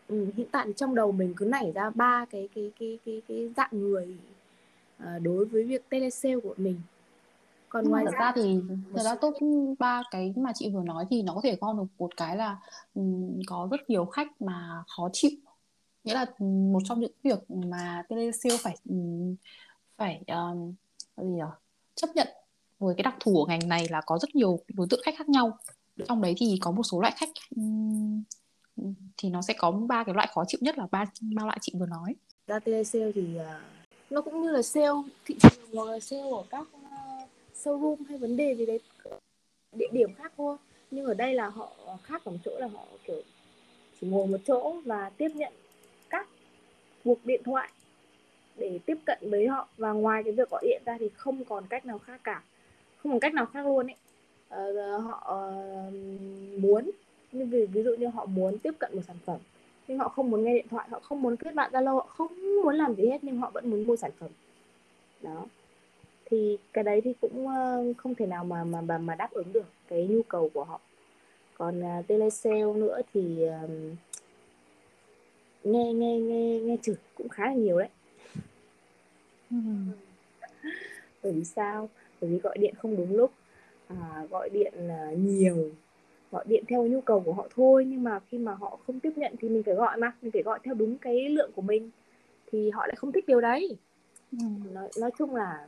Ừ, 0.10 0.28
hiện 0.38 0.48
tại 0.52 0.68
trong 0.76 0.96
đầu 0.96 1.12
mình 1.12 1.34
cứ 1.38 1.46
nảy 1.46 1.72
ra 1.72 1.90
ba 1.90 2.26
cái 2.26 2.50
cái 2.56 2.72
cái 2.80 3.00
cái 3.06 3.22
cái 3.28 3.50
dạng 3.58 3.70
người 3.72 4.18
uh, 5.04 5.22
đối 5.22 5.46
với 5.46 5.64
việc 5.64 5.90
telesale 5.90 6.40
của 6.44 6.54
mình. 6.58 6.82
Còn 7.70 7.84
Nhưng 7.84 7.92
ngoài 7.92 8.06
ra, 8.06 8.12
ra 8.20 8.32
thì 8.36 8.60
thật 8.94 9.02
ra 9.04 9.16
top 9.16 9.34
ba 9.80 10.04
cái 10.12 10.34
mà 10.38 10.52
chị 10.56 10.70
vừa 10.70 10.84
nói 10.84 11.06
thì 11.10 11.22
nó 11.22 11.34
có 11.34 11.42
thể 11.44 11.58
gom 11.62 11.78
được 11.78 11.84
một 11.98 12.18
cái 12.18 12.38
là 12.38 12.58
um, 12.94 13.40
có 13.48 13.68
rất 13.72 13.90
nhiều 13.90 14.06
khách 14.06 14.42
mà 14.42 14.84
khó 14.88 15.10
chịu. 15.14 15.32
Nghĩa 16.04 16.14
là 16.14 16.26
một 16.40 16.80
trong 16.86 17.00
những 17.00 17.12
việc 17.24 17.52
mà 17.52 18.04
telesale 18.10 18.58
phải 18.58 18.76
um, 18.90 19.36
phải 19.98 20.22
um, 20.28 20.74
gì 21.18 21.28
nhỉ? 21.28 21.42
chấp 21.96 22.08
nhận 22.16 22.28
với 22.80 22.96
cái 22.96 23.04
đặc 23.04 23.16
thù 23.20 23.34
của 23.34 23.46
ngành 23.46 23.68
này 23.68 23.88
là 23.90 24.02
có 24.06 24.20
rất 24.20 24.36
nhiều 24.36 24.60
đối 24.74 24.88
tượng 24.90 25.02
khách 25.06 25.18
khác 25.18 25.30
nhau. 25.30 25.58
Trong 26.08 26.22
đấy 26.22 26.34
thì 26.38 26.58
có 26.62 26.72
một 26.72 26.84
số 26.84 27.02
loại 27.02 27.14
khách 27.18 27.30
um, 27.56 28.24
thì 29.18 29.30
nó 29.30 29.42
sẽ 29.42 29.54
có 29.58 29.72
ba 29.72 30.04
cái 30.04 30.16
loại 30.16 30.28
khó 30.34 30.44
chịu 30.48 30.60
nhất 30.64 30.78
là 30.78 30.88
ba 30.92 31.06
ba 31.36 31.46
loại 31.46 31.58
chị 31.62 31.74
vừa 31.80 31.86
nói. 31.86 32.16
Ra 32.48 32.60
telesale 32.60 33.12
thì 33.12 33.24
uh, 33.36 33.42
nó 34.10 34.22
cũng 34.22 34.42
như 34.42 34.52
là 34.52 34.62
sale 34.62 34.88
thị 35.26 35.36
trường 35.40 35.74
hoặc 35.74 35.92
là 35.92 36.00
sale 36.00 36.22
ở 36.22 36.44
các 36.50 36.68
ờ, 36.92 36.98
showroom 37.64 37.96
hay 38.10 38.18
vấn 38.18 38.38
đề 38.38 38.56
gì 38.56 38.66
đấy 38.66 38.80
địa 39.78 39.88
điểm 39.92 40.14
khác 40.14 40.34
thôi. 40.38 40.58
Nhưng 40.92 41.06
ở 41.06 41.14
đây 41.14 41.34
là 41.34 41.50
họ 41.50 41.72
khác 42.04 42.26
ở 42.26 42.32
một 42.32 42.38
chỗ 42.46 42.52
là 42.58 42.68
họ 42.68 42.86
kiểu 43.08 43.22
chỉ 44.02 44.08
ngồi 44.08 44.28
một 44.28 44.38
chỗ 44.46 44.76
và 44.86 45.10
tiếp 45.18 45.30
nhận 45.36 45.54
các 46.10 46.28
cuộc 47.04 47.26
điện 47.26 47.42
thoại 47.46 47.72
để 48.58 48.80
tiếp 48.86 48.98
cận 49.06 49.18
với 49.22 49.48
họ. 49.48 49.68
Và 49.78 49.92
ngoài 49.92 50.24
cái 50.24 50.34
việc 50.34 50.50
gọi 50.50 50.64
điện 50.68 50.82
ra 50.86 50.98
thì 51.00 51.10
không 51.10 51.46
còn 51.46 51.68
cách 51.70 51.86
nào 51.86 52.00
khác 52.00 52.22
cả. 52.24 52.44
Không 52.98 53.12
còn 53.12 53.20
cách 53.20 53.34
nào 53.34 53.46
khác 53.46 53.66
luôn 53.66 53.88
ấy. 53.88 53.96
Ờ, 54.50 54.98
họ 54.98 55.40
uh, 55.48 55.94
muốn 56.60 56.92
như 57.32 57.46
ví, 57.46 57.66
ví 57.66 57.84
dụ 57.84 57.96
như 57.96 58.08
họ 58.08 58.26
muốn 58.26 58.58
tiếp 58.60 58.74
cận 58.80 58.96
một 58.96 59.02
sản 59.08 59.18
phẩm 59.26 59.40
nhưng 59.90 59.98
họ 59.98 60.10
không 60.10 60.32
muốn 60.32 60.44
nghe 60.44 60.54
điện 60.54 60.66
thoại 60.70 60.88
họ 60.92 61.00
không 61.00 61.22
muốn 61.22 61.36
kết 61.36 61.56
bạn 61.56 61.72
zalo 61.72 61.96
họ 61.96 62.08
không 62.10 62.62
muốn 62.64 62.76
làm 62.76 62.96
gì 62.96 63.06
hết 63.06 63.24
nhưng 63.24 63.38
họ 63.38 63.50
vẫn 63.50 63.70
muốn 63.70 63.88
mua 63.88 63.96
sản 63.96 64.12
phẩm. 64.20 64.30
Đó. 65.22 65.46
Thì 66.26 66.58
cái 66.74 66.84
đấy 66.84 67.02
thì 67.02 67.14
cũng 67.22 67.48
không 67.98 68.16
thể 68.16 68.26
nào 68.26 68.44
mà 68.44 68.64
mà 68.64 68.82
mà, 68.82 68.98
mà 68.98 69.16
đáp 69.16 69.32
ứng 69.32 69.54
được 69.54 69.66
cái 69.88 70.08
nhu 70.08 70.22
cầu 70.22 70.50
của 70.54 70.64
họ. 70.64 70.80
Còn 71.58 71.80
uh, 72.00 72.08
telesale 72.08 72.74
nữa 72.74 73.02
thì 73.14 73.46
uh, 73.64 73.70
nghe 75.64 75.94
nghe 75.94 76.20
nghe 76.20 76.60
nghe 76.60 76.78
chửi 76.82 76.96
cũng 77.16 77.30
khá 77.30 77.46
là 77.46 77.54
nhiều 77.54 77.80
đấy. 77.80 77.90
Ừ. 79.52 79.58
bởi 81.24 81.32
vì 81.32 81.44
sao? 81.44 81.90
Bởi 82.22 82.30
vì 82.30 82.40
gọi 82.40 82.58
điện 82.58 82.74
không 82.78 82.98
đúng 82.98 83.16
lúc. 83.16 83.32
À, 83.88 84.26
gọi 84.30 84.50
điện 84.50 84.74
uh, 84.78 85.18
nhiều 85.18 85.72
gọi 86.32 86.46
điện 86.48 86.64
theo 86.68 86.88
nhu 86.88 87.02
cầu 87.02 87.20
của 87.20 87.34
họ 87.34 87.48
thôi 87.56 87.86
nhưng 87.86 88.04
mà 88.04 88.20
khi 88.20 88.38
mà 88.38 88.54
họ 88.54 88.80
không 88.88 89.00
tiếp 89.00 89.12
nhận 89.16 89.36
thì 89.40 89.50
mình 89.50 89.64
phải 89.64 89.76
gọi 89.76 89.98
mà 89.98 90.12
mình 90.22 90.32
phải 90.32 90.44
gọi 90.44 90.60
theo 90.64 90.74
đúng 90.74 90.98
cái 90.98 91.30
lượng 91.30 91.52
của 91.56 91.62
mình 91.62 91.90
thì 92.52 92.70
họ 92.70 92.88
lại 92.88 92.96
không 92.96 93.12
thích 93.12 93.28
điều 93.28 93.42
đấy 93.42 93.78
ừ. 94.32 94.46
nói 94.74 94.90
nói 95.00 95.12
chung 95.18 95.36
là 95.36 95.68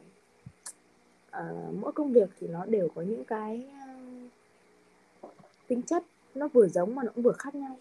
uh, 1.28 1.75
mỗi 1.81 1.92
công 1.92 2.13
việc 2.13 2.30
thì 2.40 2.48
nó 2.48 2.66
đều 2.66 2.90
có 2.96 3.02
những 3.02 3.24
cái 3.24 3.68
uh, 5.25 5.34
tính 5.68 5.81
chất 5.81 6.04
nó 6.36 6.48
vừa 6.48 6.68
giống 6.68 6.96
mà 6.96 7.04
nó 7.04 7.12
cũng 7.16 7.24
vừa 7.24 7.34
khác 7.34 7.56
nhau 7.56 7.78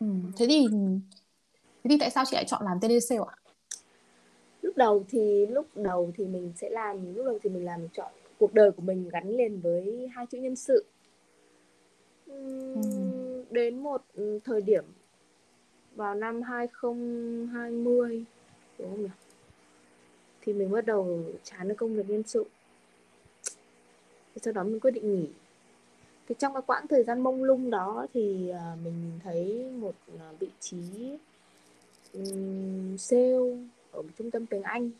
ừ, 0.00 0.06
thế 0.36 0.46
thì 0.48 0.66
thế 1.84 1.88
thì 1.88 1.96
tại 2.00 2.10
sao 2.10 2.24
chị 2.26 2.34
lại 2.34 2.44
chọn 2.44 2.64
làm 2.64 2.80
TD 2.80 3.08
sale 3.08 3.20
ạ 3.28 3.36
lúc 4.62 4.76
đầu 4.76 5.04
thì 5.08 5.46
lúc 5.46 5.66
đầu 5.74 6.12
thì 6.16 6.24
mình 6.24 6.52
sẽ 6.56 6.70
làm 6.70 7.14
lúc 7.14 7.26
đầu 7.26 7.38
thì 7.42 7.50
mình 7.50 7.64
làm 7.64 7.88
chọn 7.88 8.12
cuộc 8.38 8.54
đời 8.54 8.70
của 8.70 8.82
mình 8.82 9.08
gắn 9.08 9.28
liền 9.30 9.60
với 9.60 10.08
hai 10.14 10.26
chữ 10.26 10.38
nhân 10.38 10.56
sự 10.56 10.84
đến 13.50 13.78
một 13.78 14.02
ừ, 14.14 14.38
thời 14.44 14.62
điểm 14.62 14.84
vào 15.94 16.14
năm 16.14 16.42
2020 16.42 18.24
đúng 18.78 18.90
không 18.90 19.02
nhỉ? 19.02 19.08
Thì 20.40 20.52
mình 20.52 20.70
bắt 20.70 20.86
đầu 20.86 21.24
chán 21.42 21.68
cái 21.68 21.76
công 21.76 21.96
việc 21.96 22.10
nhân 22.10 22.22
sự. 22.26 22.44
Thì 24.34 24.40
sau 24.42 24.52
đó 24.52 24.64
mình 24.64 24.80
quyết 24.80 24.90
định 24.90 25.14
nghỉ. 25.14 25.28
Thì 26.28 26.34
trong 26.38 26.52
cái 26.52 26.62
quãng 26.66 26.86
thời 26.86 27.04
gian 27.04 27.20
mông 27.20 27.44
lung 27.44 27.70
đó 27.70 28.06
thì 28.14 28.48
à, 28.48 28.76
mình 28.84 29.18
thấy 29.24 29.70
một 29.80 29.94
à, 30.18 30.32
vị 30.38 30.48
trí 30.60 30.82
sale 32.98 33.36
ở 33.92 34.02
một 34.02 34.10
trung 34.18 34.30
tâm 34.30 34.46
tiếng 34.46 34.62
Anh. 34.62 34.90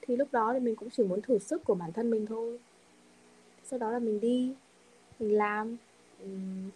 Thì 0.00 0.16
lúc 0.16 0.28
đó 0.32 0.52
thì 0.52 0.60
mình 0.60 0.76
cũng 0.76 0.90
chỉ 0.90 1.02
muốn 1.02 1.22
thử 1.22 1.38
sức 1.38 1.64
của 1.64 1.74
bản 1.74 1.92
thân 1.92 2.10
mình 2.10 2.26
thôi. 2.26 2.58
Sau 3.64 3.78
đó 3.78 3.90
là 3.90 3.98
mình 3.98 4.20
đi, 4.20 4.54
mình 5.18 5.36
làm 5.36 5.76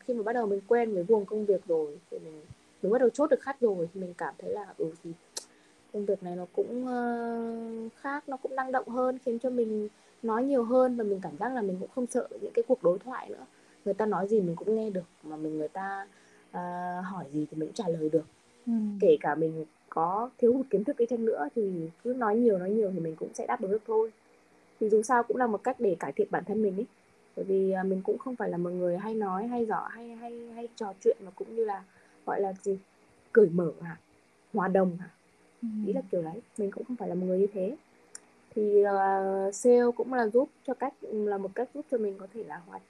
khi 0.00 0.15
mà 0.15 0.23
bắt 0.23 0.33
đầu 0.33 0.47
mình 0.47 0.61
quen 0.67 0.95
với 0.95 1.05
guồng 1.05 1.25
công 1.25 1.47
việc 1.47 1.67
rồi 1.67 1.99
thì 2.11 2.19
mình 2.19 2.41
mình 2.83 2.93
bắt 2.93 2.99
đầu 2.99 3.09
chốt 3.11 3.31
được 3.31 3.41
khách 3.41 3.61
rồi 3.61 3.88
thì 3.95 4.00
mình 4.00 4.15
cảm 4.19 4.35
thấy 4.38 4.50
là 4.53 4.75
ừ 4.79 4.91
thì 5.05 5.11
công 5.93 6.07
việc 6.07 6.23
này 6.23 6.37
nó 6.37 6.47
cũng 6.53 6.85
uh, 6.85 7.93
khác 8.00 8.29
nó 8.29 8.37
cũng 8.37 8.57
năng 8.57 8.73
động 8.73 8.88
hơn 8.88 9.19
khiến 9.25 9.38
cho 9.38 9.50
mình 9.50 9.88
nói 10.23 10.45
nhiều 10.45 10.65
hơn 10.65 10.97
và 10.97 11.05
mình 11.05 11.21
cảm 11.23 11.37
giác 11.37 11.53
là 11.53 11.62
mình 11.62 11.76
cũng 11.81 11.88
không 11.95 12.07
sợ 12.07 12.29
những 12.41 12.53
cái 12.55 12.65
cuộc 12.69 12.83
đối 12.83 12.99
thoại 12.99 13.29
nữa. 13.29 13.47
Người 13.85 13.95
ta 13.95 14.07
nói 14.07 14.29
gì 14.29 14.41
mình 14.41 14.57
cũng 14.57 14.75
nghe 14.75 14.91
được 14.91 15.05
mà 15.23 15.37
mình 15.37 15.59
người 15.59 15.69
ta 15.69 16.07
uh, 16.50 17.05
hỏi 17.05 17.25
gì 17.33 17.47
thì 17.50 17.57
mình 17.57 17.69
cũng 17.69 17.75
trả 17.75 17.88
lời 17.88 18.09
được. 18.12 18.25
Ừ. 18.67 18.73
kể 19.00 19.17
cả 19.21 19.35
mình 19.35 19.65
có 19.88 20.31
thiếu 20.38 20.55
hụt 20.55 20.67
kiến 20.71 20.85
thức 20.85 20.97
đi 20.99 21.07
chăng 21.07 21.25
nữa 21.25 21.49
thì 21.55 21.91
cứ 22.05 22.12
nói 22.12 22.37
nhiều 22.37 22.59
nói 22.59 22.71
nhiều 22.71 22.91
thì 22.95 23.00
mình 23.00 23.17
cũng 23.17 23.29
sẽ 23.35 23.47
đáp 23.47 23.62
ứng 23.62 23.71
được 23.71 23.83
thôi. 23.87 24.12
Thì 24.81 24.88
dù 24.88 25.03
sao 25.03 25.23
cũng 25.23 25.37
là 25.37 25.47
một 25.47 25.65
cách 25.65 25.76
để 25.81 25.97
cải 25.99 26.12
thiện 26.12 26.29
bản 26.31 26.45
thân 26.45 26.62
mình 26.62 26.76
ấy 26.76 26.87
bởi 27.37 27.45
vì 27.45 27.75
uh, 27.81 27.87
mình 27.87 28.00
cũng 28.02 28.19
không 28.19 28.37
phải 28.37 28.49
là 28.49 28.57
một 28.57 28.71
người 28.71 28.99
hay 28.99 29.14
nói 29.14 29.47
hay 29.47 29.66
giỏi 29.66 29.90
hay 29.90 30.09
hay 30.09 30.49
hay 30.55 30.69
trò 30.76 30.93
chuyện 31.00 31.16
mà 31.25 31.31
cũng 31.31 31.57
như 31.57 31.64
là 31.64 31.83
gọi 32.26 32.40
là 32.40 32.52
gì 32.62 32.78
cởi 33.33 33.49
mở 33.49 33.73
hả 33.81 33.97
hòa 34.52 34.69
đồng 34.69 34.97
hả? 34.97 35.09
Ừ. 35.62 35.69
ý 35.87 35.93
là 35.93 36.02
kiểu 36.11 36.23
đấy 36.23 36.40
mình 36.59 36.71
cũng 36.71 36.85
không 36.85 36.97
phải 36.97 37.09
là 37.09 37.14
một 37.14 37.26
người 37.26 37.38
như 37.38 37.47
thế. 37.52 37.76
Thì 38.55 38.85
uh, 38.85 39.55
sale 39.55 39.90
cũng 39.97 40.12
là 40.12 40.28
giúp 40.28 40.49
cho 40.66 40.75
cách 40.75 40.95
là 41.02 41.38
một 41.38 41.50
cách 41.55 41.69
giúp 41.75 41.85
cho 41.90 41.99
mình 41.99 42.14
có 42.19 42.26
thể 42.35 42.45
là 42.45 42.61
hoạt 42.66 42.83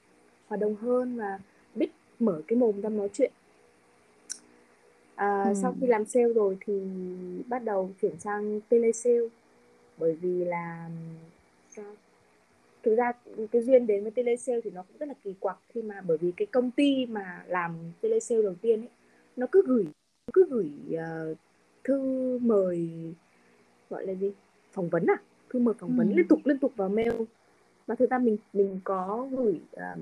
hoạt 0.47 0.61
động 0.61 0.75
hơn 0.75 1.17
và 1.17 1.39
biết 1.75 1.89
mở 2.19 2.41
cái 2.47 2.57
mồm 2.57 2.81
ra 2.81 2.89
nói 2.89 3.09
chuyện. 3.13 3.31
À, 5.15 5.43
ừ. 5.43 5.53
sau 5.61 5.75
khi 5.81 5.87
làm 5.87 6.05
sale 6.05 6.33
rồi 6.33 6.57
thì 6.61 6.81
bắt 7.47 7.63
đầu 7.63 7.89
chuyển 8.01 8.19
sang 8.19 8.59
tele 8.69 8.91
sale. 8.91 9.27
Bởi 9.97 10.13
vì 10.13 10.45
là 10.45 10.89
sao 11.69 11.85
thực 12.87 12.95
ra 12.95 13.11
cái 13.51 13.61
duyên 13.61 13.87
đến 13.87 14.03
với 14.03 14.11
tele 14.11 14.35
sale 14.35 14.61
thì 14.63 14.69
nó 14.69 14.83
cũng 14.83 14.97
rất 14.99 15.05
là 15.05 15.13
kỳ 15.23 15.33
quặc 15.39 15.57
khi 15.73 15.81
mà 15.81 16.01
bởi 16.07 16.17
vì 16.17 16.31
cái 16.37 16.45
công 16.45 16.71
ty 16.71 17.05
mà 17.05 17.43
làm 17.47 17.75
tele 18.01 18.19
sale 18.19 18.41
đầu 18.41 18.55
tiên 18.61 18.81
ấy 18.81 18.89
nó 19.35 19.47
cứ 19.51 19.63
gửi 19.67 19.85
cứ 20.33 20.45
gửi 20.49 20.71
uh, 20.93 21.37
thư 21.83 22.39
mời 22.41 22.89
gọi 23.89 24.07
là 24.07 24.13
gì? 24.13 24.31
Phỏng 24.71 24.89
vấn 24.89 25.05
à? 25.05 25.17
Thư 25.49 25.59
mời 25.59 25.73
phỏng 25.79 25.97
vấn 25.97 26.09
ừ. 26.09 26.13
liên 26.15 26.27
tục 26.27 26.39
liên 26.43 26.57
tục 26.57 26.73
vào 26.75 26.89
mail. 26.89 27.13
Và 27.87 27.95
thực 27.95 28.09
ra 28.09 28.17
mình 28.17 28.37
mình 28.53 28.79
có 28.83 29.27
gửi 29.31 29.59
uh, 29.75 29.99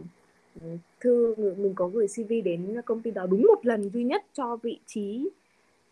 thư 0.99 1.35
mình 1.57 1.73
có 1.75 1.87
gửi 1.87 2.07
CV 2.07 2.33
đến 2.45 2.81
công 2.85 3.01
ty 3.01 3.11
đó 3.11 3.25
đúng 3.25 3.41
một 3.41 3.65
lần 3.65 3.89
duy 3.89 4.03
nhất 4.03 4.25
cho 4.33 4.55
vị 4.55 4.79
trí 4.85 5.29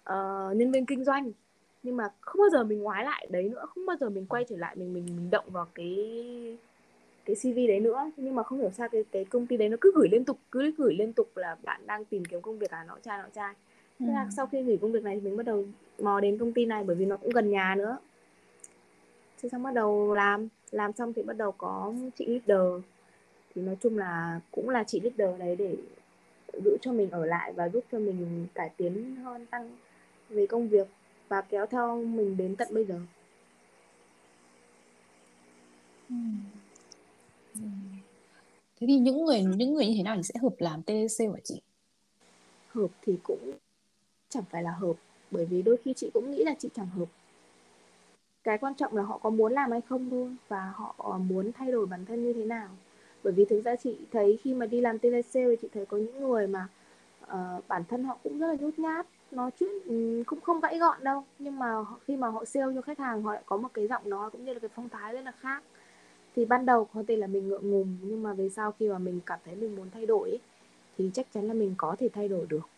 uh, 0.09 0.55
nhân 0.55 0.71
viên 0.71 0.85
kinh 0.85 1.03
doanh. 1.03 1.31
Nhưng 1.83 1.97
mà 1.97 2.03
không 2.21 2.39
bao 2.39 2.49
giờ 2.49 2.63
mình 2.63 2.79
ngoái 2.81 3.05
lại 3.05 3.27
đấy 3.29 3.49
nữa 3.49 3.65
không 3.69 3.85
bao 3.85 3.97
giờ 3.99 4.09
mình 4.09 4.25
quay 4.25 4.45
trở 4.49 4.57
lại 4.57 4.75
mình 4.75 4.93
mình, 4.93 5.05
mình 5.05 5.29
động 5.29 5.45
vào 5.47 5.67
cái 5.75 5.95
cái 7.25 7.35
CV 7.35 7.67
đấy 7.67 7.79
nữa. 7.79 8.11
Nhưng 8.17 8.35
mà 8.35 8.43
không 8.43 8.59
hiểu 8.59 8.71
sao 8.71 8.89
cái 8.89 9.03
cái 9.11 9.25
công 9.25 9.47
ty 9.47 9.57
đấy 9.57 9.69
nó 9.69 9.77
cứ 9.81 9.91
gửi 9.95 10.09
liên 10.11 10.25
tục 10.25 10.39
cứ 10.51 10.71
gửi 10.77 10.93
liên 10.93 11.13
tục 11.13 11.37
là 11.37 11.57
bạn 11.63 11.81
đang 11.87 12.05
tìm 12.05 12.25
kiếm 12.25 12.41
công 12.41 12.59
việc 12.59 12.71
à 12.71 12.83
nọ 12.83 12.97
trai 13.03 13.17
nọ 13.17 13.29
trai. 13.33 13.53
Thế 13.99 14.05
là 14.13 14.23
ừ. 14.23 14.29
sau 14.35 14.47
khi 14.47 14.63
gửi 14.63 14.77
công 14.81 14.91
việc 14.91 15.03
này 15.03 15.15
thì 15.15 15.21
mình 15.21 15.37
bắt 15.37 15.45
đầu 15.45 15.65
mò 15.99 16.19
đến 16.19 16.37
công 16.37 16.53
ty 16.53 16.65
này 16.65 16.83
bởi 16.83 16.95
vì 16.95 17.05
nó 17.05 17.17
cũng 17.17 17.29
gần 17.29 17.49
nhà 17.49 17.75
nữa. 17.77 17.97
Thế 19.41 19.49
xong 19.49 19.63
bắt 19.63 19.73
đầu 19.73 20.13
làm 20.13 20.47
làm 20.71 20.93
xong 20.93 21.13
thì 21.13 21.23
bắt 21.23 21.37
đầu 21.37 21.51
có 21.51 21.93
chị 22.15 22.25
leader. 22.25 22.83
Thì 23.55 23.61
nói 23.61 23.77
chung 23.81 23.97
là 23.97 24.39
cũng 24.51 24.69
là 24.69 24.83
chị 24.83 24.99
leader 24.99 25.39
đấy 25.39 25.55
để 25.55 25.75
giữ 26.63 26.77
cho 26.81 26.91
mình 26.91 27.09
ở 27.11 27.25
lại 27.25 27.53
và 27.53 27.69
giúp 27.69 27.83
cho 27.91 27.99
mình 27.99 28.47
cải 28.53 28.69
tiến 28.77 29.15
hơn 29.15 29.45
tăng 29.45 29.69
về 30.29 30.47
công 30.47 30.69
việc 30.69 30.87
và 31.29 31.41
kéo 31.41 31.65
theo 31.65 32.03
mình 32.03 32.37
đến 32.37 32.55
tận 32.55 32.67
bây 32.71 32.85
giờ. 32.85 32.99
Ừ. 36.09 36.15
Ừ. 37.53 37.61
thế 38.79 38.87
thì 38.87 38.97
những 38.97 39.25
người 39.25 39.43
những 39.43 39.73
người 39.73 39.85
như 39.85 39.93
thế 39.97 40.03
nào 40.03 40.15
thì 40.15 40.23
sẽ 40.23 40.33
hợp 40.41 40.53
làm 40.57 40.81
TDC 40.81 41.27
của 41.27 41.39
chị? 41.43 41.61
Hợp 42.67 42.87
thì 43.01 43.17
cũng 43.23 43.51
chẳng 44.29 44.43
phải 44.49 44.63
là 44.63 44.71
hợp 44.71 44.93
bởi 45.31 45.45
vì 45.45 45.61
đôi 45.61 45.77
khi 45.77 45.93
chị 45.93 46.09
cũng 46.13 46.31
nghĩ 46.31 46.43
là 46.43 46.53
chị 46.59 46.69
chẳng 46.75 46.87
hợp. 46.87 47.05
Cái 48.43 48.57
quan 48.57 48.75
trọng 48.75 48.95
là 48.95 49.03
họ 49.03 49.17
có 49.17 49.29
muốn 49.29 49.53
làm 49.53 49.71
hay 49.71 49.81
không 49.89 50.09
thôi 50.09 50.35
và 50.47 50.73
họ 50.75 51.19
muốn 51.27 51.51
thay 51.51 51.71
đổi 51.71 51.85
bản 51.85 52.05
thân 52.05 52.23
như 52.23 52.33
thế 52.33 52.45
nào. 52.45 52.69
Bởi 53.23 53.33
vì 53.33 53.45
thực 53.45 53.61
ra 53.61 53.75
chị 53.75 53.97
thấy 54.11 54.39
khi 54.43 54.53
mà 54.53 54.65
đi 54.65 54.81
làm 54.81 54.99
telesale 54.99 55.47
thì 55.49 55.55
chị 55.61 55.67
thấy 55.73 55.85
có 55.85 55.97
những 55.97 56.19
người 56.19 56.47
mà 56.47 56.67
uh, 57.23 57.67
bản 57.67 57.83
thân 57.89 58.03
họ 58.03 58.17
cũng 58.23 58.39
rất 58.39 58.47
là 58.47 58.55
nhút 58.59 58.79
nhát. 58.79 59.07
Nói 59.31 59.51
chuyện 59.59 59.69
um, 59.85 60.23
cũng 60.23 60.41
không 60.41 60.59
gãy 60.59 60.79
gọn 60.79 61.03
đâu 61.03 61.23
nhưng 61.39 61.59
mà 61.59 61.75
khi 62.05 62.15
mà 62.15 62.27
họ 62.27 62.45
sale 62.45 62.73
cho 62.75 62.81
khách 62.81 62.99
hàng 62.99 63.23
họ 63.23 63.33
lại 63.33 63.43
có 63.45 63.57
một 63.57 63.69
cái 63.73 63.87
giọng 63.87 64.09
nói 64.09 64.31
cũng 64.31 64.45
như 64.45 64.53
là 64.53 64.59
cái 64.59 64.69
phong 64.75 64.89
thái 64.89 65.13
rất 65.13 65.21
là 65.21 65.31
khác 65.31 65.63
thì 66.35 66.45
ban 66.45 66.65
đầu 66.65 66.87
có 66.93 67.03
thể 67.07 67.15
là 67.15 67.27
mình 67.27 67.47
ngượng 67.47 67.71
ngùng 67.71 67.97
nhưng 68.01 68.23
mà 68.23 68.33
về 68.33 68.49
sau 68.49 68.71
khi 68.71 68.89
mà 68.89 68.97
mình 68.97 69.19
cảm 69.25 69.39
thấy 69.45 69.55
mình 69.55 69.75
muốn 69.75 69.89
thay 69.93 70.05
đổi 70.05 70.29
ấy, 70.29 70.39
thì 70.97 71.11
chắc 71.13 71.27
chắn 71.33 71.47
là 71.47 71.53
mình 71.53 71.75
có 71.77 71.95
thể 71.99 72.09
thay 72.13 72.27
đổi 72.27 72.45
được. 72.49 72.69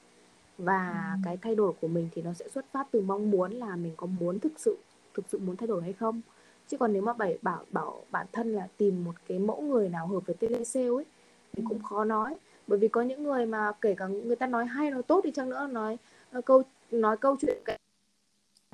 Và 0.57 1.11
ừ. 1.15 1.19
cái 1.25 1.37
thay 1.37 1.55
đổi 1.55 1.73
của 1.81 1.87
mình 1.87 2.09
thì 2.15 2.21
nó 2.21 2.33
sẽ 2.33 2.49
xuất 2.49 2.65
phát 2.71 2.87
từ 2.91 3.01
mong 3.01 3.31
muốn 3.31 3.51
là 3.51 3.75
mình 3.75 3.93
có 3.97 4.07
muốn 4.07 4.39
thực 4.39 4.53
sự 4.57 4.77
thực 5.13 5.25
sự 5.29 5.39
muốn 5.39 5.55
thay 5.55 5.67
đổi 5.67 5.81
hay 5.81 5.93
không. 5.93 6.21
Chứ 6.67 6.77
còn 6.77 6.93
nếu 6.93 7.01
mà 7.01 7.13
bảy 7.13 7.37
bảo 7.41 7.65
bảo 7.71 8.03
bản 8.11 8.27
thân 8.31 8.53
là 8.53 8.67
tìm 8.77 9.03
một 9.03 9.13
cái 9.27 9.39
mẫu 9.39 9.61
người 9.61 9.89
nào 9.89 10.07
hợp 10.07 10.19
với 10.25 10.35
telesale 10.35 10.87
ấy 10.87 11.05
thì 11.53 11.63
cũng 11.69 11.83
khó 11.83 12.03
nói. 12.03 12.35
Bởi 12.67 12.79
vì 12.79 12.87
có 12.87 13.01
những 13.01 13.23
người 13.23 13.45
mà 13.45 13.71
kể 13.81 13.95
cả 13.97 14.07
người 14.07 14.35
ta 14.35 14.47
nói 14.47 14.65
hay 14.65 14.91
nói 14.91 15.03
tốt 15.03 15.23
đi 15.23 15.31
chăng 15.31 15.49
nữa 15.49 15.67
nói 15.71 15.97
ờ, 16.31 16.41
câu 16.41 16.63
nói 16.91 17.17
câu 17.17 17.35
chuyện 17.39 17.57
cái 17.65 17.79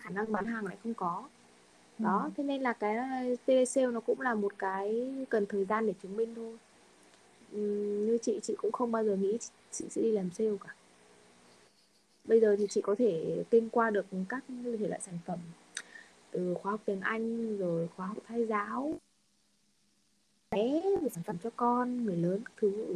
khả 0.02 0.10
năng 0.10 0.32
bán 0.32 0.46
hàng 0.46 0.66
lại 0.66 0.78
không 0.84 0.94
có 0.94 1.24
đó 2.04 2.30
thế 2.38 2.44
nên 2.44 2.62
là 2.62 2.74
cái 2.74 2.98
telesale 3.46 3.88
nó 3.88 4.00
cũng 4.00 4.22
là 4.22 4.36
một 4.36 4.54
cái 4.58 5.08
cần 5.30 5.46
thời 5.50 5.66
gian 5.66 5.88
để 5.88 5.94
chứng 6.04 6.18
minh 6.18 6.36
thôi. 6.36 6.58
Uhm, 7.56 8.06
như 8.06 8.18
chị 8.22 8.40
chị 8.44 8.56
cũng 8.58 8.72
không 8.72 8.92
bao 8.92 9.04
giờ 9.04 9.16
nghĩ 9.16 9.38
chị 9.72 9.86
sẽ 9.90 10.02
đi 10.02 10.12
làm 10.12 10.32
sale 10.32 10.52
cả. 10.64 10.76
Bây 12.24 12.40
giờ 12.40 12.56
thì 12.60 12.68
chị 12.70 12.82
có 12.82 12.96
thể 12.98 13.44
kinh 13.50 13.70
qua 13.70 13.90
được 13.90 14.06
các 14.30 14.44
thể 14.80 14.88
loại 14.88 15.02
sản 15.04 15.18
phẩm 15.26 15.40
từ 16.32 16.54
khóa 16.54 16.72
học 16.72 16.82
tiếng 16.86 17.02
Anh 17.02 17.58
rồi 17.58 17.90
khóa 17.96 18.08
học 18.08 18.18
thay 18.28 18.46
giáo. 18.46 18.94
Bé 20.52 20.82
sản 21.12 21.24
phẩm 21.24 21.36
cho 21.44 21.50
con 21.56 22.06
người 22.06 22.18
lớn 22.18 22.42
các 22.46 22.54
thứ 22.58 22.86
ừ, 22.88 22.96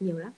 nhiều 0.00 0.18
lắm. 0.18 0.32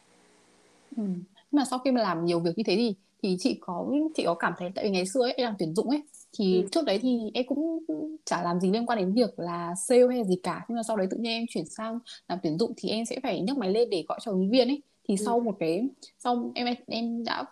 Ừ. 0.97 1.03
nhưng 1.51 1.61
mà 1.61 1.65
sau 1.65 1.79
khi 1.79 1.91
mà 1.91 2.03
làm 2.03 2.25
nhiều 2.25 2.41
việc 2.41 2.51
như 2.57 2.63
thế 2.67 2.77
thì 2.77 2.95
thì 3.23 3.37
chị 3.39 3.59
có 3.61 3.87
chị 4.15 4.23
có 4.27 4.35
cảm 4.35 4.53
thấy 4.59 4.71
tại 4.75 4.85
vì 4.85 4.91
ngày 4.91 5.07
xưa 5.07 5.23
ấy 5.23 5.33
em 5.33 5.45
làm 5.45 5.55
tuyển 5.59 5.75
dụng 5.75 5.91
ấy 5.91 6.03
thì 6.33 6.63
ừ. 6.63 6.69
trước 6.73 6.85
đấy 6.85 6.99
thì 7.03 7.31
em 7.35 7.47
cũng 7.47 7.87
chả 8.25 8.43
làm 8.43 8.61
gì 8.61 8.71
liên 8.71 8.87
quan 8.87 8.99
đến 8.99 9.13
việc 9.13 9.39
là 9.39 9.75
sale 9.75 10.07
hay 10.11 10.25
gì 10.25 10.37
cả 10.43 10.65
nhưng 10.69 10.77
mà 10.77 10.83
sau 10.83 10.97
đấy 10.97 11.07
tự 11.11 11.17
nhiên 11.17 11.33
em 11.33 11.45
chuyển 11.49 11.67
sang 11.67 11.99
làm 12.29 12.39
tuyển 12.43 12.59
dụng 12.59 12.73
thì 12.77 12.89
em 12.89 13.05
sẽ 13.05 13.21
phải 13.23 13.41
nhấc 13.41 13.59
máy 13.59 13.71
lên 13.71 13.91
để 13.91 14.05
gọi 14.09 14.19
cho 14.23 14.31
ứng 14.31 14.51
viên 14.51 14.69
ấy 14.69 14.83
thì 15.09 15.17
ừ. 15.19 15.23
sau 15.25 15.41
một 15.41 15.57
cái 15.59 15.89
sau 16.19 16.53
em 16.55 16.75
em 16.87 17.25
đã 17.25 17.45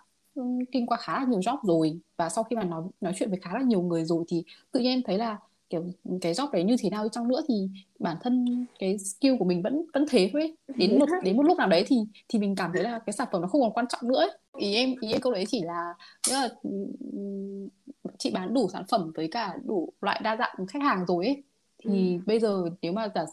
kinh 0.71 0.85
qua 0.87 0.97
khá 0.97 1.19
là 1.19 1.25
nhiều 1.25 1.39
job 1.39 1.57
rồi 1.63 1.99
và 2.17 2.29
sau 2.29 2.43
khi 2.43 2.55
mà 2.55 2.63
nói 2.63 2.83
nói 3.01 3.13
chuyện 3.15 3.29
với 3.29 3.39
khá 3.39 3.53
là 3.53 3.61
nhiều 3.61 3.81
người 3.81 4.05
rồi 4.05 4.23
thì 4.27 4.43
tự 4.71 4.79
nhiên 4.79 4.91
em 4.91 5.01
thấy 5.03 5.17
là 5.17 5.37
kiểu 5.69 5.83
cái 6.21 6.33
job 6.33 6.51
đấy 6.51 6.63
như 6.63 6.75
thế 6.79 6.89
nào 6.89 7.03
đi 7.03 7.09
chăng 7.11 7.27
nữa 7.27 7.41
thì 7.47 7.69
bản 7.99 8.17
thân 8.21 8.65
cái 8.79 8.97
skill 8.97 9.35
của 9.39 9.45
mình 9.45 9.61
vẫn 9.61 9.85
vẫn 9.93 10.05
thế 10.09 10.29
thôi 10.33 10.41
ấy. 10.41 10.57
đến 10.75 10.99
một 10.99 11.05
đến 11.23 11.37
một 11.37 11.43
lúc 11.43 11.57
nào 11.57 11.67
đấy 11.67 11.83
thì 11.87 11.95
thì 12.29 12.39
mình 12.39 12.55
cảm 12.55 12.71
thấy 12.73 12.83
là 12.83 12.99
cái 13.05 13.13
sản 13.13 13.27
phẩm 13.31 13.41
nó 13.41 13.47
không 13.47 13.61
còn 13.61 13.73
quan 13.73 13.85
trọng 13.89 14.07
nữa 14.07 14.19
ấy. 14.19 14.31
ý 14.57 14.73
em 14.75 14.95
ý 15.01 15.11
em 15.11 15.21
câu 15.21 15.33
đấy 15.33 15.45
chỉ 15.47 15.61
là 15.61 15.93
nghĩa 16.27 16.33
là 16.33 16.49
chị 18.17 18.31
bán 18.31 18.53
đủ 18.53 18.69
sản 18.69 18.83
phẩm 18.89 19.11
với 19.15 19.27
cả 19.27 19.57
đủ 19.65 19.93
loại 20.01 20.21
đa 20.23 20.37
dạng 20.37 20.67
khách 20.67 20.81
hàng 20.81 21.05
rồi 21.05 21.25
ấy 21.25 21.43
thì 21.83 22.13
ừ. 22.13 22.23
bây 22.25 22.39
giờ 22.39 22.63
nếu 22.81 22.93
mà 22.93 23.07
cả 23.07 23.25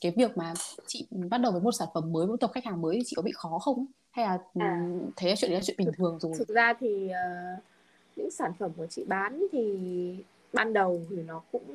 cái 0.00 0.12
việc 0.16 0.36
mà 0.36 0.54
chị 0.86 1.06
bắt 1.10 1.38
đầu 1.38 1.52
với 1.52 1.60
một 1.60 1.72
sản 1.72 1.88
phẩm 1.94 2.12
mới 2.12 2.26
một 2.26 2.40
tập 2.40 2.50
khách 2.54 2.64
hàng 2.64 2.82
mới 2.82 2.96
thì 2.96 3.02
chị 3.06 3.14
có 3.16 3.22
bị 3.22 3.32
khó 3.34 3.58
không 3.58 3.86
hay 4.10 4.24
là 4.24 4.38
à, 4.54 4.88
thấy 5.16 5.34
chuyện 5.36 5.50
đấy 5.50 5.60
là 5.60 5.64
chuyện 5.64 5.76
bình 5.78 5.90
thường 5.96 6.18
rồi 6.20 6.32
thực 6.38 6.48
ra 6.48 6.74
thì 6.80 7.06
uh, 7.06 7.62
những 8.16 8.30
sản 8.30 8.52
phẩm 8.58 8.70
của 8.76 8.86
chị 8.86 9.04
bán 9.04 9.46
thì 9.52 9.78
ban 10.56 10.72
đầu 10.72 11.06
thì 11.10 11.16
nó 11.16 11.42
cũng 11.52 11.66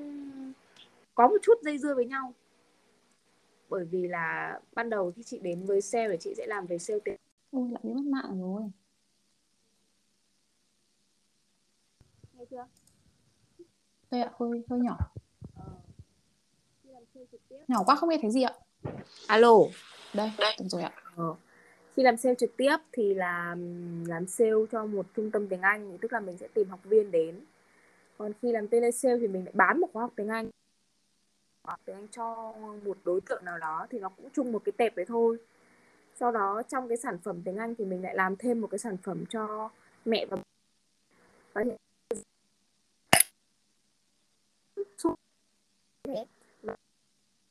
có 1.16 1.28
một 1.28 1.38
chút 1.42 1.54
dây 1.62 1.78
dưa 1.78 1.96
với 1.96 2.06
nhau. 2.06 2.34
Bởi 3.70 3.86
vì 3.86 4.08
là 4.08 4.60
ban 4.74 4.90
đầu 4.90 5.12
khi 5.16 5.24
chị 5.24 5.40
đến 5.40 5.66
với 5.66 5.82
sale 5.82 6.10
thì 6.12 6.18
chị 6.20 6.34
sẽ 6.38 6.46
làm 6.48 6.66
về 6.66 6.78
sale 6.78 7.00
tiền. 7.06 7.16
Ôi 7.52 7.70
lại 7.72 7.82
bị 7.84 7.94
mất 7.94 8.04
mạng 8.04 8.42
rồi. 8.42 8.64
Nghe 12.34 12.46
chưa? 12.50 12.66
Đây 14.12 14.22
ạ 14.22 14.32
hơi 14.40 14.64
hơi 14.70 14.80
nhỏ. 14.80 14.98
Ờ. 15.56 15.66
nhỏ 17.68 17.84
quá 17.86 17.96
không 17.96 18.10
nghe 18.10 18.18
thấy 18.22 18.32
gì 18.32 18.42
ạ. 18.42 18.54
Alo. 19.28 19.58
Đây 20.14 20.32
đây 20.38 20.56
được 20.60 20.68
rồi 20.70 20.82
ạ. 20.82 20.92
Ờ. 21.16 21.36
Khi 21.96 22.04
làm 22.04 22.18
sale 22.18 22.36
trực 22.36 22.58
tiếp 22.58 22.78
thì 22.92 23.14
là 23.14 23.56
làm 24.08 24.28
sale 24.28 24.52
cho 24.72 24.86
một 24.86 25.06
trung 25.16 25.32
tâm 25.32 25.48
tiếng 25.48 25.62
Anh 25.62 25.98
tức 25.98 26.14
là 26.14 26.20
mình 26.20 26.38
sẽ 26.38 26.48
tìm 26.54 26.70
học 26.70 26.80
viên 26.84 27.12
đến 27.12 27.40
còn 28.22 28.34
khi 28.42 28.52
làm 28.52 28.68
telesale 28.68 29.20
thì 29.20 29.28
mình 29.28 29.46
lại 29.46 29.54
bán 29.56 29.80
một 29.80 29.88
khóa 29.94 30.02
học 30.02 30.14
tiếng 30.16 30.28
Anh. 30.28 30.50
Học 31.68 31.80
tiếng 31.86 31.96
Anh 31.96 32.08
cho 32.12 32.54
một 32.84 32.98
đối 33.04 33.22
tượng 33.22 33.46
nào 33.46 33.58
đó 33.58 33.88
thì 33.90 34.00
nó 34.00 34.10
cũng 34.10 34.30
chung 34.34 34.52
một 34.52 34.62
cái 34.66 34.74
tệp 34.78 34.96
đấy 34.96 35.06
thôi. 35.06 35.38
Sau 36.16 36.32
đó 36.32 36.62
trong 36.70 36.88
cái 36.88 36.98
sản 36.98 37.18
phẩm 37.20 37.42
tiếng 37.46 37.58
Anh 37.58 37.76
thì 37.76 37.86
mình 37.86 38.04
lại 38.04 38.16
làm 38.16 38.36
thêm 38.36 38.62
một 38.62 38.68
cái 38.68 38.80
sản 38.80 38.98
phẩm 38.98 39.26
cho 39.30 39.70
mẹ 40.06 40.26
và 40.26 40.38
và 41.54 41.64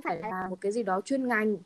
phải 0.05 0.21
là 0.21 0.47
một 0.49 0.61
cái 0.61 0.73
gì 0.73 0.83
đó 0.83 1.01
chuyên 1.01 1.29
ngành. 1.29 1.57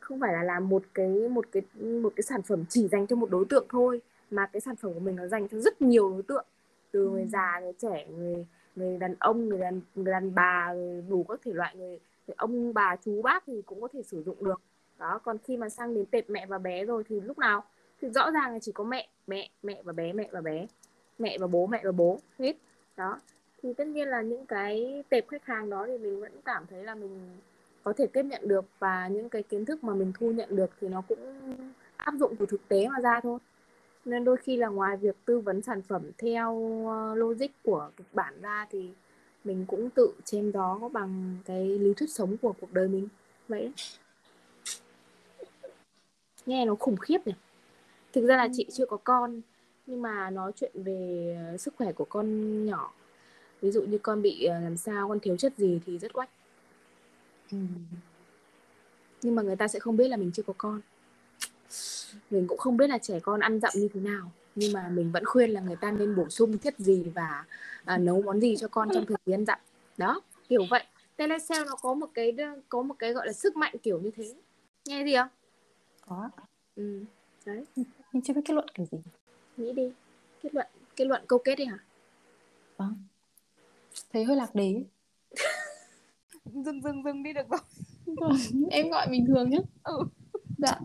Không 0.00 0.20
phải 0.20 0.32
là 0.32 0.42
làm 0.42 0.68
một 0.68 0.82
cái 0.94 1.08
một 1.08 1.46
cái 1.52 1.62
một 1.76 2.12
cái 2.16 2.22
sản 2.22 2.42
phẩm 2.42 2.64
chỉ 2.68 2.88
dành 2.88 3.06
cho 3.06 3.16
một 3.16 3.30
đối 3.30 3.44
tượng 3.44 3.66
thôi, 3.68 4.00
mà 4.30 4.46
cái 4.46 4.60
sản 4.60 4.76
phẩm 4.76 4.94
của 4.94 5.00
mình 5.00 5.16
nó 5.16 5.26
dành 5.26 5.48
cho 5.48 5.58
rất 5.58 5.82
nhiều 5.82 6.10
đối 6.10 6.22
tượng 6.22 6.46
từ 6.96 7.10
người 7.10 7.26
già 7.26 7.60
người 7.62 7.72
trẻ 7.78 8.06
người 8.06 8.46
người 8.76 8.98
đàn 8.98 9.14
ông 9.18 9.48
người 9.48 9.58
đàn 9.58 9.80
người 9.94 10.12
đàn 10.12 10.34
bà 10.34 10.72
người 10.72 11.02
đủ 11.08 11.24
các 11.28 11.40
thể 11.44 11.52
loại 11.52 11.76
người, 11.76 11.98
người 12.26 12.34
ông 12.36 12.74
bà 12.74 12.96
chú 13.04 13.22
bác 13.22 13.44
thì 13.46 13.62
cũng 13.66 13.80
có 13.80 13.88
thể 13.92 14.02
sử 14.02 14.22
dụng 14.22 14.44
được. 14.44 14.60
Đó 14.98 15.18
còn 15.24 15.38
khi 15.38 15.56
mà 15.56 15.68
sang 15.68 15.94
đến 15.94 16.06
tệp 16.06 16.30
mẹ 16.30 16.46
và 16.46 16.58
bé 16.58 16.84
rồi 16.84 17.04
thì 17.08 17.20
lúc 17.20 17.38
nào 17.38 17.64
thì 18.00 18.08
rõ 18.08 18.30
ràng 18.30 18.52
là 18.52 18.58
chỉ 18.58 18.72
có 18.72 18.84
mẹ 18.84 19.08
mẹ 19.26 19.50
mẹ 19.62 19.82
và 19.82 19.92
bé 19.92 20.12
mẹ 20.12 20.28
và 20.32 20.40
bé 20.40 20.66
mẹ 21.18 21.38
và 21.38 21.46
bố 21.46 21.66
mẹ 21.66 21.80
và 21.84 21.92
bố 21.92 22.20
hết. 22.38 22.56
Đó 22.96 23.20
thì 23.62 23.72
tất 23.72 23.86
nhiên 23.86 24.08
là 24.08 24.22
những 24.22 24.46
cái 24.46 25.04
tệp 25.08 25.28
khách 25.28 25.44
hàng 25.44 25.70
đó 25.70 25.86
thì 25.86 25.98
mình 25.98 26.20
vẫn 26.20 26.32
cảm 26.44 26.66
thấy 26.70 26.84
là 26.84 26.94
mình 26.94 27.20
có 27.82 27.92
thể 27.92 28.06
tiếp 28.06 28.22
nhận 28.22 28.48
được 28.48 28.64
và 28.78 29.08
những 29.08 29.28
cái 29.28 29.42
kiến 29.42 29.64
thức 29.64 29.84
mà 29.84 29.94
mình 29.94 30.12
thu 30.18 30.32
nhận 30.32 30.56
được 30.56 30.70
thì 30.80 30.88
nó 30.88 31.02
cũng 31.08 31.18
áp 31.96 32.14
dụng 32.18 32.36
từ 32.36 32.46
thực 32.46 32.68
tế 32.68 32.88
mà 32.88 33.00
ra 33.00 33.20
thôi 33.20 33.38
nên 34.06 34.24
đôi 34.24 34.36
khi 34.36 34.56
là 34.56 34.68
ngoài 34.68 34.96
việc 34.96 35.16
tư 35.24 35.38
vấn 35.40 35.62
sản 35.62 35.82
phẩm 35.82 36.02
theo 36.18 36.84
ờ, 36.88 37.14
logic 37.14 37.46
của 37.64 37.90
kịch 37.96 38.06
bản 38.12 38.40
ra 38.40 38.66
thì 38.70 38.90
mình 39.44 39.64
cũng 39.68 39.90
tự 39.90 40.12
chém 40.24 40.52
đó 40.52 40.90
bằng 40.92 41.36
cái 41.44 41.78
lý 41.78 41.94
thuyết 41.94 42.10
sống 42.10 42.36
của 42.36 42.54
cuộc 42.60 42.72
đời 42.72 42.88
mình. 42.88 43.08
Vậy 43.48 43.72
nghe 46.46 46.64
nó 46.64 46.74
khủng 46.74 46.96
khiếp 46.96 47.26
nhỉ. 47.26 47.34
Thực 48.12 48.26
ra 48.26 48.36
là 48.36 48.48
chị 48.52 48.66
chưa 48.72 48.86
có 48.86 48.96
con 49.04 49.40
nhưng 49.86 50.02
mà 50.02 50.30
nói 50.30 50.52
chuyện 50.56 50.72
về 50.74 51.36
sức 51.58 51.74
khỏe 51.76 51.92
của 51.92 52.04
con 52.04 52.64
nhỏ 52.64 52.92
ví 53.60 53.70
dụ 53.70 53.82
như 53.82 53.98
con 53.98 54.22
bị 54.22 54.44
ờ, 54.44 54.60
làm 54.60 54.76
sao 54.76 55.08
con 55.08 55.20
thiếu 55.20 55.36
chất 55.36 55.52
gì 55.56 55.80
thì 55.86 55.98
rất 55.98 56.12
quách 56.12 56.30
ừ. 57.50 57.58
nhưng 59.22 59.34
mà 59.34 59.42
người 59.42 59.56
ta 59.56 59.68
sẽ 59.68 59.78
không 59.78 59.96
biết 59.96 60.08
là 60.08 60.16
mình 60.16 60.30
chưa 60.34 60.42
có 60.42 60.52
con 60.58 60.80
mình 62.30 62.46
cũng 62.46 62.58
không 62.58 62.76
biết 62.76 62.90
là 62.90 62.98
trẻ 62.98 63.20
con 63.20 63.40
ăn 63.40 63.60
dặm 63.60 63.72
như 63.74 63.88
thế 63.94 64.00
nào 64.00 64.30
nhưng 64.56 64.72
mà 64.72 64.88
mình 64.88 65.12
vẫn 65.12 65.24
khuyên 65.24 65.50
là 65.50 65.60
người 65.60 65.76
ta 65.76 65.90
nên 65.90 66.16
bổ 66.16 66.28
sung 66.28 66.58
chất 66.58 66.74
gì 66.78 67.02
và 67.14 67.44
à, 67.84 67.98
nấu 67.98 68.22
món 68.22 68.40
gì 68.40 68.56
cho 68.56 68.68
con 68.68 68.88
trong 68.94 69.06
thời 69.06 69.16
gian 69.26 69.46
dặm. 69.46 69.58
Đó 69.96 70.20
kiểu 70.48 70.64
vậy. 70.70 70.84
Telesale 71.16 71.64
nó 71.64 71.76
có 71.82 71.94
một 71.94 72.10
cái 72.14 72.36
có 72.68 72.82
một 72.82 72.94
cái 72.98 73.12
gọi 73.12 73.26
là 73.26 73.32
sức 73.32 73.56
mạnh 73.56 73.74
kiểu 73.82 74.00
như 74.00 74.10
thế. 74.16 74.34
Nghe 74.84 75.04
gì 75.04 75.14
không? 75.16 75.28
Có 76.06 76.30
ừ 76.76 77.04
đấy. 77.44 77.64
Nhưng 78.12 78.22
chưa 78.22 78.34
biết 78.34 78.40
kết 78.44 78.54
luận 78.54 78.68
kiểu 78.74 78.86
gì. 78.90 78.98
Nghĩ 79.56 79.72
đi. 79.72 79.92
Kết 80.42 80.54
luận 80.54 80.66
kết 80.96 81.04
luận 81.04 81.22
câu 81.26 81.38
kết 81.38 81.54
đi 81.54 81.64
hả? 81.64 81.78
Vâng. 82.76 82.94
Thấy 84.12 84.24
hơi 84.24 84.36
lạc 84.36 84.54
đề 84.54 84.82
dừng 86.44 86.82
dừng 86.82 87.02
dừng 87.04 87.22
đi 87.22 87.32
được 87.32 87.48
rồi. 87.50 87.60
Vâng, 88.06 88.36
em 88.70 88.90
gọi 88.90 89.06
bình 89.10 89.26
thường 89.26 89.50
nhé 89.50 89.58
ừ. 89.84 89.98
Dạ 90.58 90.80